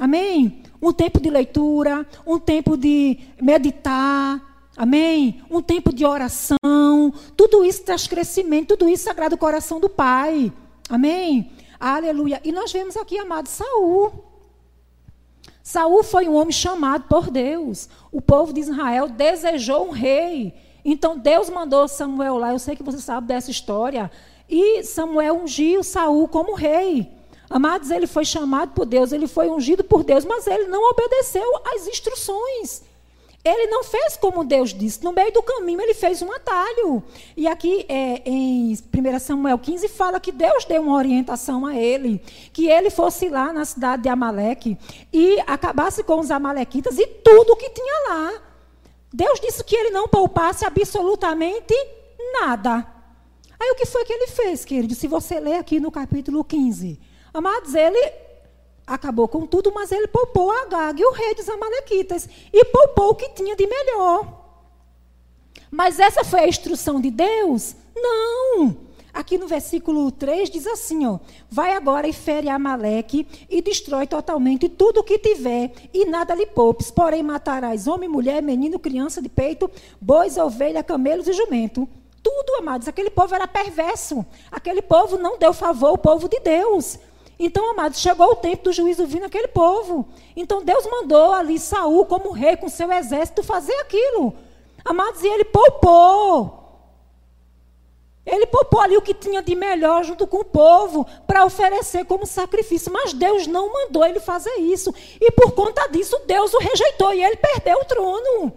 [0.00, 0.62] Amém?
[0.80, 4.51] Um tempo de leitura, um tempo de meditar.
[4.76, 5.42] Amém?
[5.50, 6.56] Um tempo de oração.
[7.36, 10.52] Tudo isso traz crescimento, tudo isso agrada o coração do Pai.
[10.88, 11.52] Amém?
[11.78, 12.40] Aleluia.
[12.44, 14.12] E nós vemos aqui, amado, Saul.
[15.62, 17.88] Saul foi um homem chamado por Deus.
[18.10, 20.54] O povo de Israel desejou um rei.
[20.84, 22.52] Então Deus mandou Samuel lá.
[22.52, 24.10] Eu sei que você sabe dessa história.
[24.48, 27.10] E Samuel ungiu Saul como rei.
[27.48, 31.44] Amados, ele foi chamado por Deus, ele foi ungido por Deus, mas ele não obedeceu
[31.74, 32.82] às instruções.
[33.44, 35.02] Ele não fez como Deus disse.
[35.02, 37.02] No meio do caminho, ele fez um atalho.
[37.36, 42.22] E aqui é, em 1 Samuel 15 fala que Deus deu uma orientação a ele.
[42.52, 44.78] Que ele fosse lá na cidade de Amaleque
[45.12, 48.32] e acabasse com os amalequitas e tudo que tinha lá.
[49.12, 51.74] Deus disse que ele não poupasse absolutamente
[52.40, 52.86] nada.
[53.58, 54.94] Aí o que foi que ele fez, querido?
[54.94, 56.98] Se você ler aqui no capítulo 15.
[57.34, 58.12] Amados, ele
[58.86, 63.28] acabou com tudo, mas ele poupou Agag, o rei dos Amalequitas, e poupou o que
[63.30, 64.40] tinha de melhor.
[65.70, 67.74] Mas essa foi a instrução de Deus?
[67.94, 68.76] Não.
[69.12, 71.18] Aqui no versículo 3 diz assim, ó:
[71.50, 76.46] Vai agora e fere Amaleque e destrói totalmente tudo o que tiver, e nada lhe
[76.46, 81.86] poupes, porém matarás homem, mulher, menino, criança de peito, bois, ovelha, camelos e jumento.
[82.22, 84.24] Tudo, amados, aquele povo era perverso.
[84.50, 86.98] Aquele povo não deu favor ao povo de Deus.
[87.44, 90.08] Então, amados, chegou o tempo do juízo vir naquele povo.
[90.36, 94.32] Então, Deus mandou ali Saul, como rei, com seu exército, fazer aquilo.
[94.84, 96.60] Amados, e ele poupou.
[98.24, 102.24] Ele poupou ali o que tinha de melhor junto com o povo para oferecer como
[102.26, 102.92] sacrifício.
[102.92, 104.94] Mas Deus não mandou ele fazer isso.
[105.20, 108.52] E por conta disso, Deus o rejeitou e ele perdeu o trono.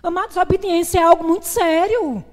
[0.00, 2.24] Amados, a obediência é algo muito sério.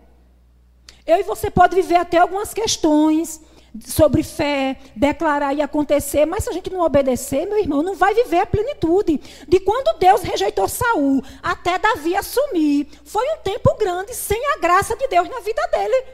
[1.07, 3.41] Eu e você pode viver até algumas questões
[3.85, 8.13] sobre fé, declarar e acontecer, mas se a gente não obedecer, meu irmão, não vai
[8.13, 9.17] viver a plenitude.
[9.47, 14.95] De quando Deus rejeitou Saul até Davi assumir, foi um tempo grande sem a graça
[14.95, 16.05] de Deus na vida dele.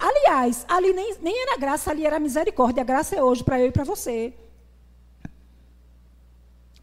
[0.00, 2.82] Aliás, ali nem, nem era graça, ali era misericórdia.
[2.82, 4.32] A graça é hoje para eu e para você.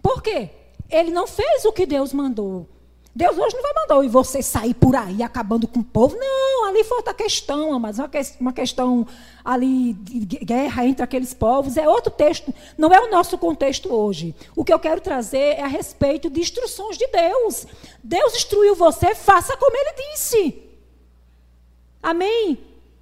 [0.01, 0.49] Por quê?
[0.89, 2.69] Ele não fez o que Deus mandou.
[3.15, 6.17] Deus hoje não vai mandar e você sair por aí acabando com o povo.
[6.19, 7.97] Não, ali foi outra questão, mas
[8.41, 9.08] uma questão
[9.43, 11.78] ali de guerra entre aqueles povos.
[11.78, 14.36] É outro texto, não é o nosso contexto hoje.
[14.54, 17.65] O que eu quero trazer é a respeito de instruções de Deus.
[18.04, 20.62] Deus instruiu você, faça como ele disse.
[22.04, 22.60] Amém?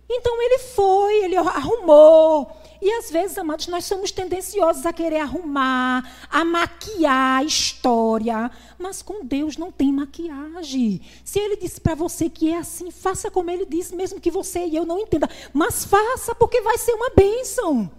[0.08, 2.52] Então ele foi, ele arrumou,
[2.84, 8.52] e às vezes, amados, nós somos tendenciosos a querer arrumar, a maquiar a história.
[8.78, 11.00] Mas com Deus não tem maquiagem.
[11.24, 14.65] Se Ele disse para você que é assim, faça como Ele disse, mesmo que você
[14.65, 15.30] e eu não entenda.
[15.54, 17.89] Mas faça, porque vai ser uma bênção.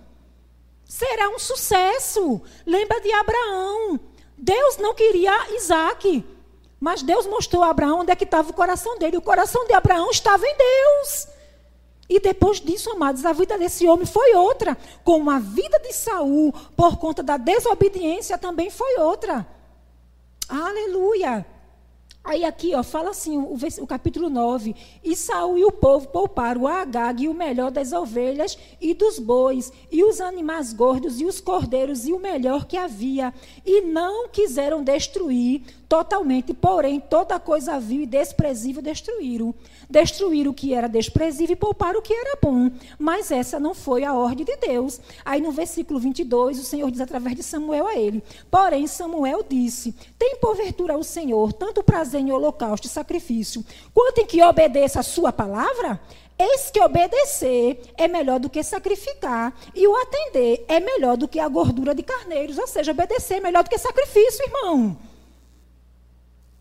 [0.84, 2.42] Será um sucesso.
[2.66, 3.98] Lembra de Abraão.
[4.36, 6.22] Deus não queria Isaac.
[6.78, 9.16] Mas Deus mostrou a Abraão onde é que estava o coração dele.
[9.16, 11.33] O coração de Abraão estava em Deus.
[12.08, 14.76] E depois disso, amados, a vida desse homem foi outra.
[15.02, 19.46] Como a vida de Saul, por conta da desobediência, também foi outra.
[20.48, 21.46] Aleluia.
[22.24, 24.74] Aí aqui, ó, fala assim, o, o, capítulo 9.
[25.04, 29.18] E Saul e o povo pouparam o Agag e o melhor das ovelhas e dos
[29.18, 33.32] bois, e os animais gordos e os cordeiros e o melhor que havia.
[33.64, 35.62] E não quiseram destruir
[35.94, 39.54] totalmente, porém, toda coisa vil e desprezível destruíram.
[39.88, 42.68] Destruir o que era desprezível e poupar o que era bom.
[42.98, 44.98] Mas essa não foi a ordem de Deus.
[45.24, 49.94] Aí no versículo 22, o Senhor diz através de Samuel a ele: Porém, Samuel disse:
[50.18, 55.04] Tem porventura o Senhor tanto prazer em holocausto e sacrifício, quanto em que obedeça a
[55.04, 56.00] sua palavra?
[56.36, 61.38] Eis que obedecer é melhor do que sacrificar, e o atender é melhor do que
[61.38, 62.58] a gordura de carneiros.
[62.58, 65.13] Ou seja, obedecer é melhor do que sacrifício, irmão.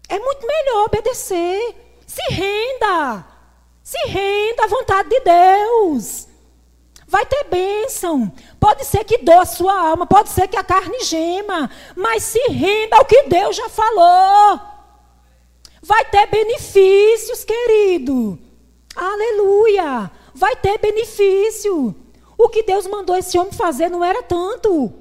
[0.10, 1.76] É muito melhor obedecer.
[2.06, 3.26] Se renda.
[3.82, 6.28] Se renda à vontade de Deus.
[7.08, 8.32] Vai ter bênção.
[8.60, 12.40] Pode ser que doa a sua alma, pode ser que a carne gema, mas se
[12.50, 14.60] renda ao que Deus já falou.
[15.82, 18.40] Vai ter benefícios, querido.
[18.96, 20.10] Aleluia.
[20.34, 21.94] Vai ter benefício.
[22.38, 24.94] O que Deus mandou esse homem fazer não era tanto.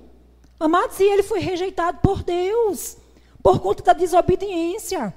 [0.58, 2.96] Amados, e ele foi rejeitado por Deus,
[3.42, 5.14] por conta da desobediência.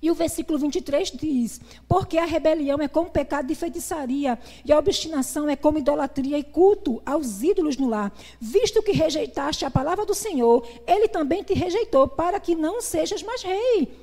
[0.00, 4.78] E o versículo 23 diz: Porque a rebelião é como pecado de feitiçaria, e a
[4.78, 8.12] obstinação é como idolatria e culto aos ídolos no lar.
[8.40, 13.22] Visto que rejeitaste a palavra do Senhor, ele também te rejeitou, para que não sejas
[13.22, 13.96] mais rei.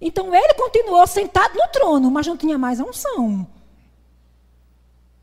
[0.00, 3.46] Então ele continuou sentado no trono, mas não tinha mais a unção.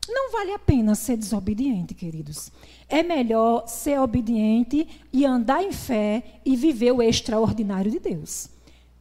[0.08, 2.50] Não vale a pena ser desobediente, queridos.
[2.88, 8.48] É melhor ser obediente e andar em fé e viver o extraordinário de Deus.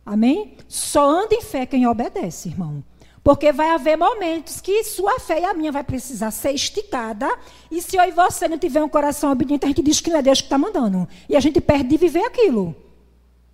[0.06, 0.58] Amém?
[0.68, 2.84] Só anda em fé quem obedece, irmão.
[3.24, 7.30] Porque vai haver momentos que sua fé e a minha vai precisar ser esticada.
[7.72, 10.18] E se eu e você não tiver um coração obediente, a gente diz que não
[10.18, 11.08] é Deus que está mandando.
[11.30, 12.76] E a gente perde de viver aquilo.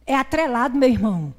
[0.08, 1.34] É atrelado, meu irmão.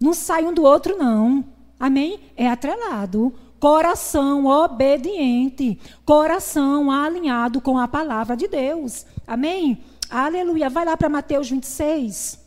[0.00, 1.44] Não sai um do outro, não.
[1.78, 2.20] Amém?
[2.36, 3.34] É atrelado.
[3.64, 5.80] Coração obediente.
[6.04, 9.06] Coração alinhado com a palavra de Deus.
[9.26, 9.82] Amém?
[10.10, 10.68] Aleluia.
[10.68, 12.44] Vai lá para Mateus 26.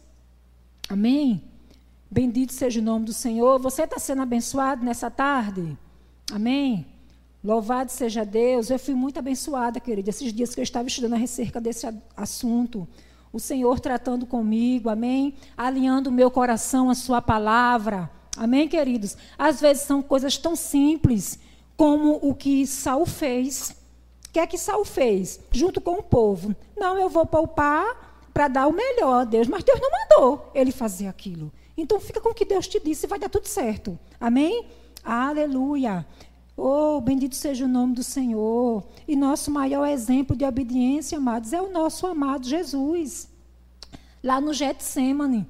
[0.88, 1.41] Amém?
[2.08, 3.60] Bendito seja o nome do Senhor.
[3.60, 5.75] Você está sendo abençoado nessa tarde?
[6.32, 6.86] Amém?
[7.43, 8.69] Louvado seja Deus.
[8.69, 12.88] Eu fui muito abençoada, querida, esses dias que eu estava estudando acerca desse assunto.
[13.34, 15.34] O Senhor tratando comigo, amém?
[15.58, 18.16] Alinhando o meu coração à Sua palavra.
[18.38, 19.17] Amém, queridos?
[19.38, 21.39] Às vezes são coisas tão simples
[21.76, 23.76] como o que Saul fez.
[24.28, 25.39] O que é que Saul fez?
[25.52, 26.56] Junto com o povo.
[26.78, 30.71] Não, eu vou poupar para dar o melhor a Deus, mas Deus não mandou ele
[30.71, 31.52] fazer aquilo.
[31.76, 33.97] Então fica com o que Deus te disse e vai dar tudo certo.
[34.19, 34.67] Amém?
[35.04, 36.06] Aleluia.
[36.56, 38.84] Oh, bendito seja o nome do Senhor.
[39.08, 43.28] E nosso maior exemplo de obediência, amados, é o nosso amado Jesus.
[44.23, 45.47] Lá no Getsemane.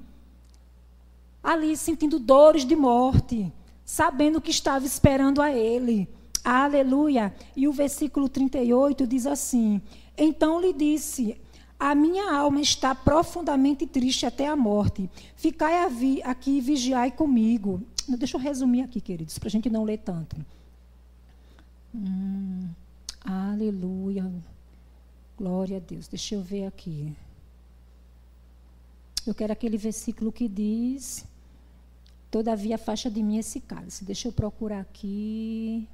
[1.42, 3.52] Ali sentindo dores de morte,
[3.84, 6.08] sabendo que estava esperando a ele.
[6.44, 7.34] Aleluia.
[7.56, 9.80] E o versículo 38 diz assim:
[10.16, 11.36] Então lhe disse:
[11.78, 15.08] a minha alma está profundamente triste até a morte.
[15.36, 15.84] Ficai
[16.24, 17.80] aqui e vigiai comigo.
[18.08, 20.36] Deixa eu resumir aqui, queridos, para a gente não ler tanto.
[21.94, 22.68] Hum,
[23.24, 24.28] aleluia.
[25.36, 26.08] Glória a Deus.
[26.08, 27.14] Deixa eu ver aqui.
[29.28, 31.26] Eu quero aquele versículo que diz:
[32.30, 34.04] Todavia faixa de mim esse cálice.
[34.04, 35.86] Deixa eu procurar aqui.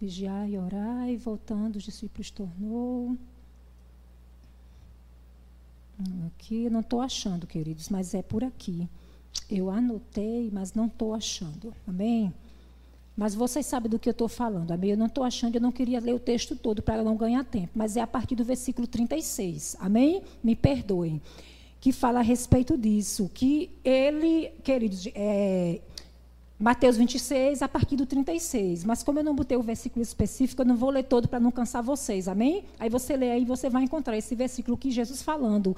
[0.00, 3.16] Vigiar e orar, e voltando, os discípulos tornou.
[6.26, 8.88] Aqui não estou achando, queridos, mas é por aqui.
[9.48, 11.74] Eu anotei, mas não estou achando.
[11.86, 12.32] Amém?
[13.16, 14.72] Mas vocês sabem do que eu estou falando.
[14.72, 14.90] Amém?
[14.90, 17.70] Eu não estou achando, eu não queria ler o texto todo para não ganhar tempo.
[17.74, 19.76] Mas é a partir do versículo 36.
[19.78, 20.22] Amém?
[20.42, 21.20] Me perdoem.
[21.80, 23.30] Que fala a respeito disso.
[23.32, 25.80] Que ele, queridos, é,
[26.58, 28.84] Mateus 26, a partir do 36.
[28.84, 31.50] Mas como eu não botei o versículo específico, eu não vou ler todo para não
[31.50, 32.64] cansar vocês, amém?
[32.78, 35.74] Aí você lê aí, você vai encontrar esse versículo que Jesus falando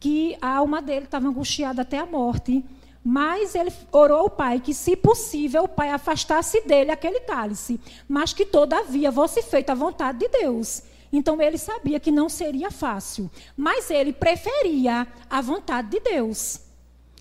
[0.00, 2.64] que a alma dele estava angustiada até a morte,
[3.04, 8.32] mas ele orou ao Pai que, se possível, o Pai afastasse dele aquele cálice, mas
[8.32, 10.82] que, todavia, fosse feita a vontade de Deus.
[11.12, 16.60] Então ele sabia que não seria fácil, mas ele preferia a vontade de Deus.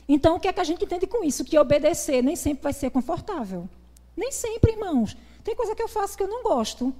[0.09, 1.43] Então, o que é que a gente entende com isso?
[1.43, 3.67] Que obedecer nem sempre vai ser confortável.
[4.15, 5.17] Nem sempre, irmãos.
[5.43, 6.93] Tem coisa que eu faço que eu não gosto,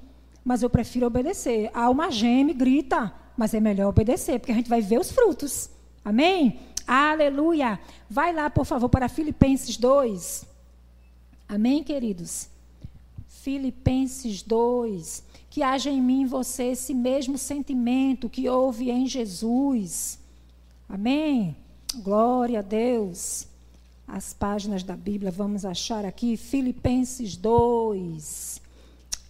[0.44, 1.72] mas eu prefiro obedecer.
[1.74, 5.70] A alma geme, grita, mas é melhor obedecer, porque a gente vai ver os frutos.
[6.04, 6.60] Amém?
[6.86, 7.80] Aleluia.
[8.10, 10.46] Vai lá, por favor, para Filipenses 2.
[11.48, 12.50] Amém, queridos?
[13.28, 15.24] Filipenses 2.
[15.58, 20.20] Que haja em mim em você esse mesmo sentimento que houve em Jesus.
[20.88, 21.56] Amém?
[21.96, 23.48] Glória a Deus.
[24.08, 28.62] As páginas da Bíblia, vamos achar aqui, Filipenses 2.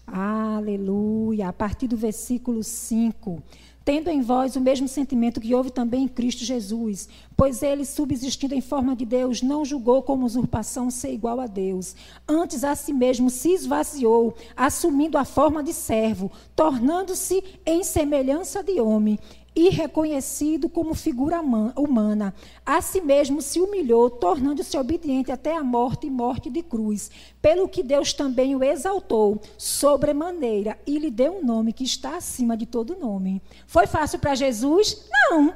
[0.06, 1.48] Aleluia.
[1.48, 3.42] A partir do versículo 5
[3.88, 8.54] tendo em vós o mesmo sentimento que houve também em Cristo Jesus, pois ele, subsistindo
[8.54, 11.96] em forma de Deus, não julgou como usurpação ser igual a Deus.
[12.28, 18.82] Antes a si mesmo se esvaziou, assumindo a forma de servo, tornando-se em semelhança de
[18.82, 19.18] homem
[19.58, 22.32] e reconhecido como figura humana.
[22.64, 27.10] A si mesmo se humilhou, tornando-se obediente até a morte e morte de cruz.
[27.42, 32.56] Pelo que Deus também o exaltou sobremaneira e lhe deu um nome que está acima
[32.56, 33.42] de todo nome.
[33.66, 35.10] Foi fácil para Jesus?
[35.12, 35.52] Não.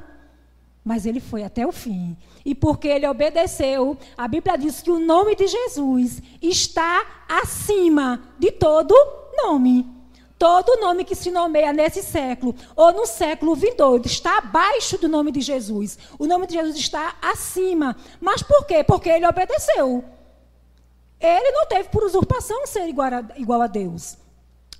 [0.84, 2.16] Mas ele foi até o fim.
[2.44, 8.50] E porque ele obedeceu, a Bíblia diz que o nome de Jesus está acima de
[8.50, 8.92] todo
[9.44, 10.01] nome.
[10.42, 15.30] Todo nome que se nomeia nesse século ou no século vindouro está abaixo do nome
[15.30, 15.96] de Jesus.
[16.18, 17.96] O nome de Jesus está acima.
[18.20, 18.82] Mas por quê?
[18.82, 20.04] Porque ele obedeceu.
[21.20, 24.18] Ele não teve por usurpação ser igual a, igual a Deus.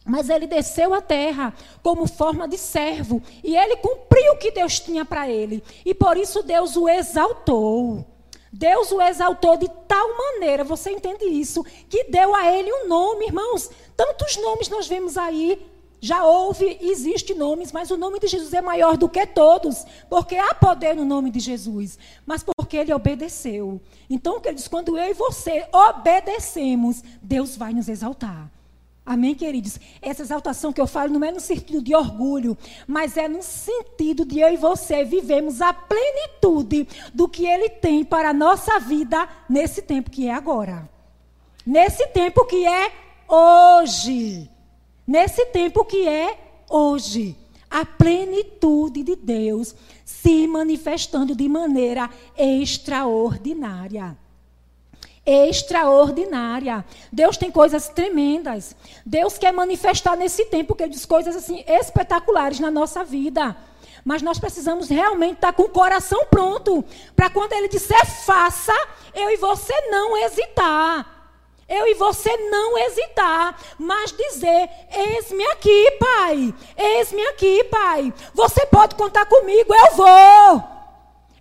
[0.05, 3.23] Mas ele desceu à terra como forma de servo.
[3.45, 5.63] E ele cumpriu o que Deus tinha para ele.
[5.87, 8.05] E por isso Deus o exaltou.
[8.53, 13.27] Deus o exaltou de tal maneira, você entende isso, que deu a ele um nome,
[13.27, 13.71] irmãos.
[13.97, 15.65] Tantos nomes nós vemos aí,
[16.01, 20.37] já houve, existe nomes, mas o nome de Jesus é maior do que todos, porque
[20.37, 23.81] há poder no nome de Jesus, mas porque ele obedeceu.
[24.11, 28.51] Então, queridos, quando eu e você obedecemos, Deus vai nos exaltar.
[29.05, 29.81] Amém, queridos?
[30.01, 34.25] Essa exaltação que eu falo não é no sentido de orgulho, mas é no sentido
[34.25, 39.29] de eu e você vivemos a plenitude do que Ele tem para a nossa vida
[39.49, 40.89] nesse tempo que é agora.
[41.67, 42.93] Nesse tempo que é
[43.29, 44.49] hoje.
[45.05, 46.39] Nesse tempo que é
[46.71, 47.37] hoje.
[47.69, 49.75] A plenitude de Deus
[50.05, 54.17] se manifestando de maneira extraordinária
[55.25, 56.85] extraordinária.
[57.13, 58.75] Deus tem coisas tremendas.
[59.07, 63.57] Deus quer manifestar nesse tempo que ele diz coisas assim espetaculares na nossa vida.
[64.05, 68.75] Mas nós precisamos realmente estar com o coração pronto para quando ele disser faça,
[69.15, 71.21] eu e você não hesitar.
[71.69, 76.55] Eu e você não hesitar, mas dizer: Eis-me aqui, Pai.
[76.77, 78.13] Eis-me aqui, Pai.
[78.35, 80.82] Você pode contar comigo, eu vou.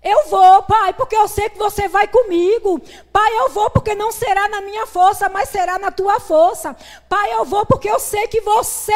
[0.04, 2.82] Eu vou, pai, porque eu sei que você vai comigo.
[3.14, 6.76] Pai, eu vou porque não será na minha força, mas será na tua força.
[7.08, 8.91] Pai, eu vou porque eu sei que você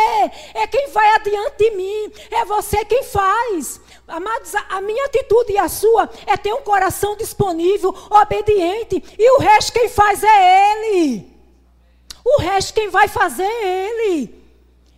[0.56, 2.12] é quem vai adiante de mim.
[2.32, 3.80] É você quem faz.
[4.08, 9.03] Amados, a minha atitude e a sua é ter um coração disponível, obediente.
[9.18, 11.32] E o resto quem faz é Ele.
[12.26, 14.44] O resto quem vai fazer é Ele.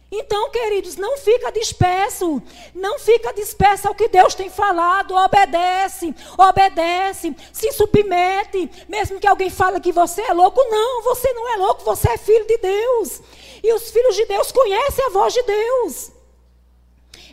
[0.10, 2.42] Então, queridos, não fica disperso,
[2.74, 9.50] não fica disperso ao que Deus tem falado, obedece, obedece, se submete, mesmo que alguém
[9.50, 13.22] fale que você é louco, não, você não é louco, você é filho de Deus.
[13.62, 16.12] E os filhos de Deus conhecem a voz de Deus.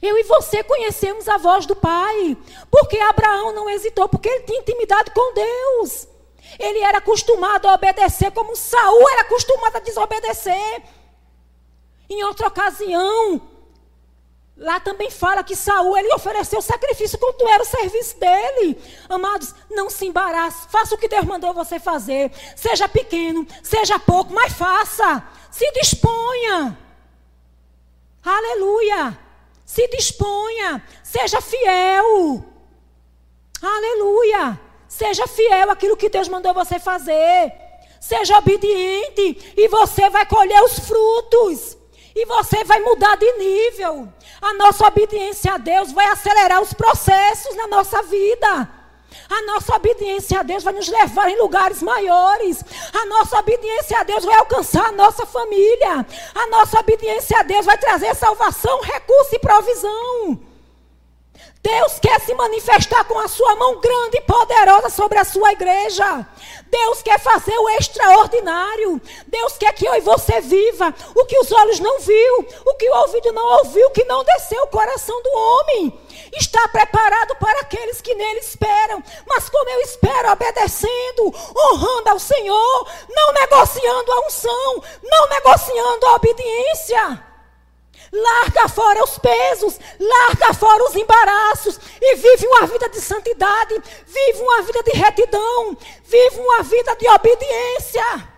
[0.02, 2.36] Eu e você conhecemos a voz do Pai,
[2.72, 6.08] porque Abraão não hesitou, porque ele tinha intimidade com Deus.
[6.58, 10.82] Ele era acostumado a obedecer, como Saul era acostumado a desobedecer.
[12.08, 13.40] Em outra ocasião,
[14.56, 18.78] lá também fala que Saul ele ofereceu sacrifício quando era o serviço dele.
[19.08, 22.30] Amados, não se embarace, faça o que Deus mandou você fazer.
[22.56, 25.26] Seja pequeno, seja pouco, mas faça.
[25.50, 26.78] Se disponha.
[28.24, 29.18] Aleluia.
[29.64, 32.44] Se disponha, seja fiel.
[33.62, 34.60] Aleluia.
[34.88, 37.52] Seja fiel àquilo que Deus mandou você fazer.
[38.00, 41.76] Seja obediente e você vai colher os frutos.
[42.14, 44.08] E você vai mudar de nível.
[44.40, 48.68] A nossa obediência a Deus vai acelerar os processos na nossa vida.
[49.28, 52.64] A nossa obediência a Deus vai nos levar em lugares maiores.
[52.92, 56.06] A nossa obediência a Deus vai alcançar a nossa família.
[56.34, 60.53] A nossa obediência a Deus vai trazer salvação, recurso e provisão.
[61.64, 66.26] Deus quer se manifestar com a sua mão grande e poderosa sobre a sua igreja.
[66.66, 69.00] Deus quer fazer o extraordinário.
[69.26, 72.86] Deus quer que eu e você viva o que os olhos não viu, o que
[72.86, 75.98] o ouvido não ouviu, o que não desceu o coração do homem.
[76.34, 79.02] Está preparado para aqueles que nele esperam.
[79.26, 86.14] Mas como eu espero, obedecendo, honrando ao Senhor, não negociando a unção, não negociando a
[86.16, 87.33] obediência.
[88.14, 94.40] Larga fora os pesos, larga fora os embaraços e vive uma vida de santidade, vive
[94.40, 98.28] uma vida de retidão, vive uma vida de obediência.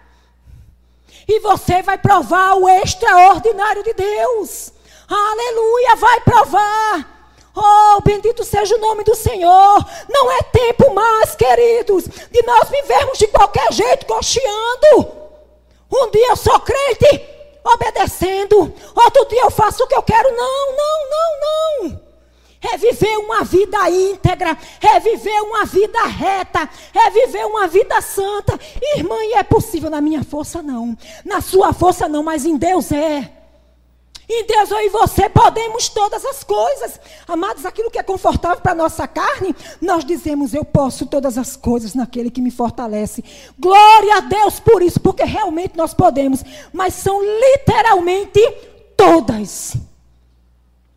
[1.28, 4.72] E você vai provar o extraordinário de Deus.
[5.06, 7.16] Aleluia, vai provar.
[7.54, 9.84] Oh, bendito seja o nome do Senhor.
[10.08, 15.12] Não é tempo mais, queridos, de nós vivermos de qualquer jeito, cocheando.
[15.92, 17.35] Um dia eu sou crente,
[17.74, 18.72] obedecendo.
[18.94, 20.30] Outro dia eu faço o que eu quero.
[20.36, 22.06] Não, não, não, não.
[22.72, 28.58] É viver uma vida íntegra, é viver uma vida reta, é viver uma vida santa.
[28.96, 32.90] Irmã, e é possível na minha força não, na sua força não, mas em Deus
[32.90, 33.35] é.
[34.28, 37.00] Em Deus eu e você podemos todas as coisas.
[37.28, 41.56] Amados, aquilo que é confortável para a nossa carne, nós dizemos: Eu posso todas as
[41.56, 43.22] coisas naquele que me fortalece.
[43.56, 46.42] Glória a Deus por isso, porque realmente nós podemos.
[46.72, 48.40] Mas são literalmente
[48.96, 49.76] todas.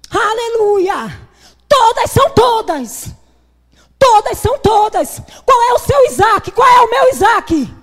[0.10, 1.30] Aleluia!
[1.68, 3.10] Todas são todas.
[4.00, 5.22] Todas são todas.
[5.46, 6.50] Qual é o seu Isaac?
[6.52, 7.76] Qual é o meu Isaac?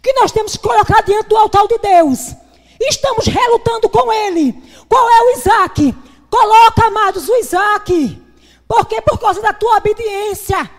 [0.00, 2.36] Que nós temos que colocar diante do altar de Deus.
[2.80, 4.52] Estamos relutando com ele.
[4.88, 5.94] Qual é o Isaac?
[6.30, 8.22] Coloca, amados, o Isaac.
[8.68, 10.70] Porque por causa da tua obediência,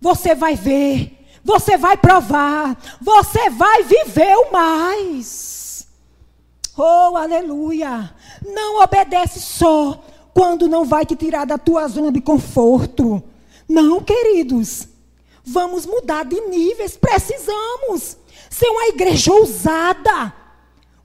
[0.00, 5.88] você vai ver, você vai provar, você vai viver o mais.
[6.76, 8.14] Oh, aleluia.
[8.44, 10.02] Não obedece só
[10.34, 13.22] quando não vai te tirar da tua zona de conforto.
[13.68, 14.88] Não, queridos.
[15.44, 18.16] Vamos mudar de níveis, precisamos
[18.50, 20.32] ser uma igreja ousada.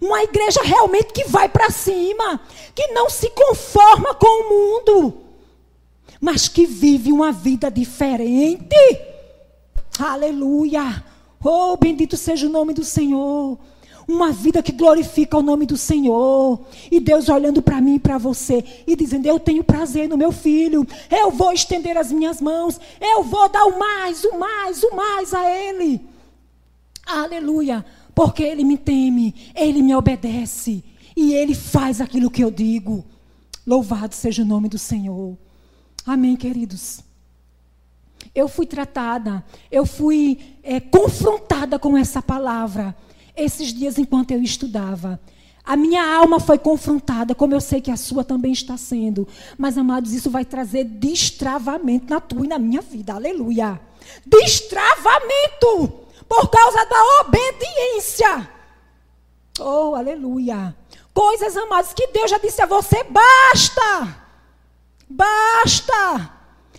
[0.02, 2.40] Uma igreja realmente que vai para cima,
[2.74, 5.18] que não se conforma com o mundo,
[6.22, 8.76] mas que vive uma vida diferente.
[10.00, 11.04] Aleluia!
[11.44, 13.58] Oh, bendito seja o nome do Senhor.
[14.08, 16.60] Uma vida que glorifica o nome do Senhor.
[16.90, 20.32] E Deus olhando para mim e para você e dizendo: Eu tenho prazer no meu
[20.32, 20.88] filho.
[21.12, 22.80] Eu vou estender as minhas mãos.
[23.00, 26.02] Eu vou dar o mais, o mais, o mais a Ele.
[27.06, 27.86] Aleluia.
[28.20, 30.84] Porque Ele me teme, Ele me obedece.
[31.16, 33.06] E Ele faz aquilo que eu digo.
[33.66, 35.38] Louvado seja o nome do Senhor.
[36.06, 37.00] Amém, queridos.
[38.36, 39.42] Eu fui tratada,
[39.72, 42.94] eu fui é, confrontada com essa palavra
[43.38, 45.18] esses dias enquanto eu estudava.
[45.64, 49.26] A minha alma foi confrontada, como eu sei que a sua também está sendo.
[49.58, 53.14] Mas, amados, isso vai trazer destravamento na tua e na minha vida.
[53.14, 53.80] Aleluia.
[54.26, 58.50] Destravamento por causa da obediência.
[59.60, 60.76] Oh, aleluia.
[61.14, 64.26] Coisas, amados, que Deus já disse a você: basta.
[65.10, 66.38] Basta.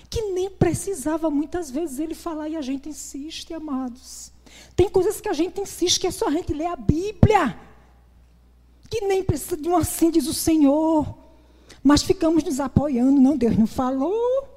[0.09, 4.33] Que nem precisava muitas vezes ele falar e a gente insiste, amados.
[4.75, 7.59] Tem coisas que a gente insiste que é só a gente ler a Bíblia.
[8.89, 11.15] Que nem precisa de um assim, diz o Senhor.
[11.83, 13.21] Mas ficamos nos apoiando.
[13.21, 14.50] Não, Deus não falou.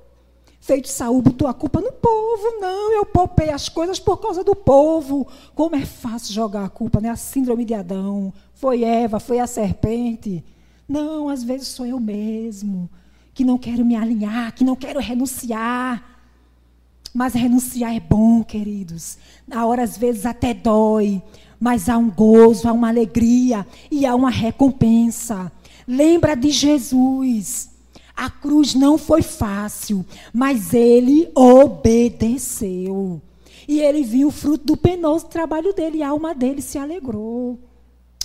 [0.64, 2.62] Feito Saúl botou a culpa no povo.
[2.62, 5.28] Não, eu poupei as coisas por causa do povo.
[5.54, 7.10] Como é fácil jogar a culpa, né?
[7.10, 8.34] A síndrome de Adão.
[8.54, 10.42] Foi Eva, foi a serpente.
[10.88, 12.90] Não, às vezes sou eu mesmo.
[13.34, 16.02] Que não quero me alinhar, que não quero renunciar.
[17.14, 19.18] Mas renunciar é bom, queridos.
[19.46, 21.22] Na hora, às vezes, até dói.
[21.60, 25.52] Mas há um gozo, há uma alegria e há uma recompensa.
[25.86, 27.73] Lembra de Jesus.
[28.16, 33.22] A cruz não foi fácil, mas ele obedeceu.
[33.68, 37.60] E ele viu o fruto do penoso trabalho dele, e a alma dele se alegrou.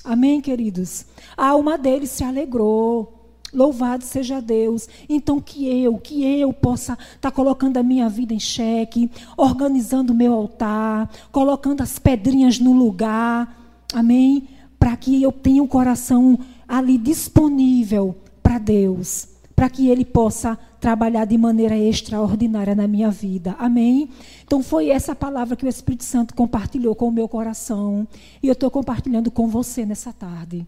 [0.04, 1.06] Amém, queridos?
[1.36, 3.14] A alma dele se alegrou.
[3.52, 4.88] Louvado seja Deus.
[5.08, 10.12] Então que eu, que eu possa estar tá colocando a minha vida em xeque, organizando
[10.12, 13.56] o meu altar, colocando as pedrinhas no lugar.
[13.92, 14.48] Amém?
[14.78, 19.28] Para que eu tenha um coração ali disponível para Deus,
[19.58, 23.56] para que ele possa trabalhar de maneira extraordinária na minha vida.
[23.58, 24.08] Amém?
[24.44, 28.06] Então foi essa palavra que o Espírito Santo compartilhou com o meu coração
[28.40, 30.64] e eu estou compartilhando com você nessa tarde.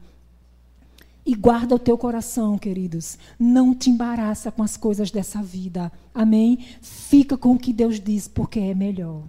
[1.24, 3.16] E guarda o teu coração, queridos.
[3.38, 5.92] Não te embaraça com as coisas dessa vida.
[6.12, 6.58] Amém?
[6.80, 9.22] Fica com o que Deus diz, porque é melhor.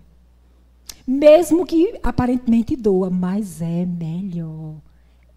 [1.05, 4.77] Mesmo que aparentemente doa, mas é melhor.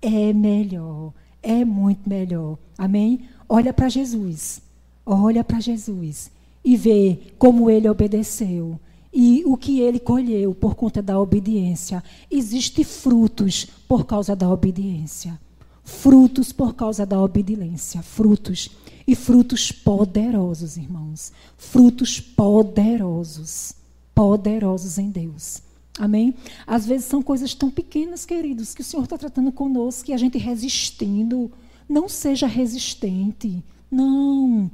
[0.01, 1.13] É melhor.
[1.43, 2.57] É muito melhor.
[2.79, 3.29] Amém?
[3.55, 4.61] Olha para Jesus.
[5.07, 6.31] Olha para Jesus.
[6.65, 8.81] E vê como ele obedeceu.
[9.13, 12.03] E o que ele colheu por conta da obediência.
[12.31, 15.39] Existem frutos por causa da obediência
[15.85, 18.71] frutos por causa da obediência, frutos
[19.07, 23.75] e frutos poderosos, irmãos, frutos poderosos,
[24.15, 25.63] poderosos em Deus.
[25.99, 26.35] Amém?
[26.67, 30.17] Às vezes são coisas tão pequenas, queridos, que o Senhor está tratando conosco e a
[30.17, 31.53] gente resistindo.
[31.89, 33.63] Não seja resistente.
[33.91, 34.71] Não.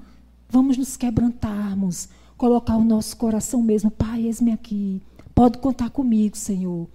[0.48, 3.90] Vamos nos quebrantarmos, colocar o nosso coração mesmo.
[3.90, 5.02] Pai, eis-me aqui.
[5.34, 6.88] Pode contar comigo, Senhor.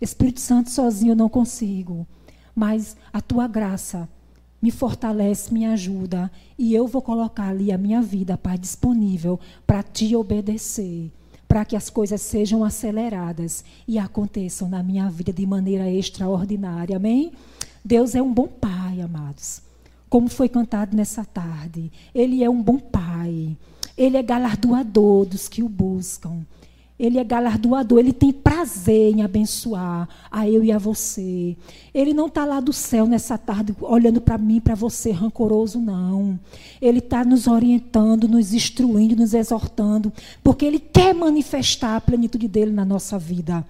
[0.00, 2.06] Espírito Santo, sozinho eu não consigo
[2.54, 4.08] mas a tua graça
[4.60, 9.82] me fortalece, me ajuda, e eu vou colocar ali a minha vida, Pai, disponível para
[9.82, 11.10] te obedecer,
[11.48, 16.96] para que as coisas sejam aceleradas e aconteçam na minha vida de maneira extraordinária.
[16.96, 17.32] Amém?
[17.84, 18.71] Deus é um bom Pai,
[19.02, 19.62] amados.
[20.08, 23.56] Como foi cantado nessa tarde, Ele é um bom Pai.
[23.96, 26.44] Ele é galardoador dos que o buscam.
[27.02, 31.56] Ele é galardoador, ele tem prazer em abençoar a eu e a você.
[31.92, 36.38] Ele não está lá do céu nessa tarde olhando para mim, para você, rancoroso, não.
[36.80, 40.12] Ele está nos orientando, nos instruindo, nos exortando,
[40.44, 43.66] porque ele quer manifestar a plenitude dele na nossa vida.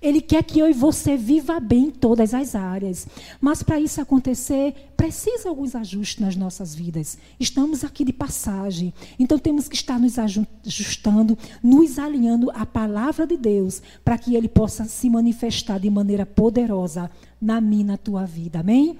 [0.00, 3.06] Ele quer que eu e você viva bem em todas as áreas.
[3.40, 7.18] Mas para isso acontecer, precisa alguns ajustes nas nossas vidas.
[7.38, 8.92] Estamos aqui de passagem.
[9.18, 14.48] Então temos que estar nos ajustando, nos alinhando à palavra de Deus, para que ele
[14.48, 18.60] possa se manifestar de maneira poderosa na minha, na tua vida.
[18.60, 18.96] Amém?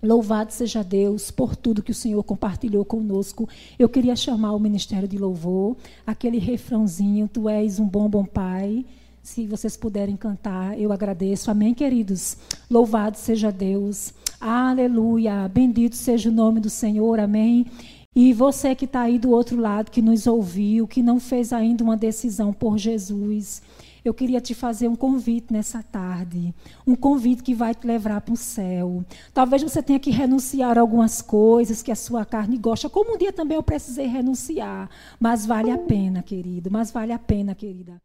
[0.00, 3.48] Louvado seja Deus por tudo que o Senhor compartilhou conosco.
[3.76, 5.76] Eu queria chamar o ministério de louvor,
[6.06, 8.86] aquele refrãozinho: Tu és um bom, bom Pai.
[9.28, 11.50] Se vocês puderem cantar, eu agradeço.
[11.50, 12.38] Amém, queridos?
[12.68, 14.14] Louvado seja Deus.
[14.40, 15.46] Aleluia.
[15.48, 17.20] Bendito seja o nome do Senhor.
[17.20, 17.66] Amém.
[18.16, 21.84] E você que está aí do outro lado, que nos ouviu, que não fez ainda
[21.84, 23.60] uma decisão por Jesus,
[24.02, 26.54] eu queria te fazer um convite nessa tarde.
[26.86, 29.04] Um convite que vai te levar para o céu.
[29.34, 33.18] Talvez você tenha que renunciar a algumas coisas que a sua carne gosta, como um
[33.18, 34.88] dia também eu precisei renunciar.
[35.20, 36.70] Mas vale a pena, querido.
[36.70, 38.00] Mas vale a pena, querida.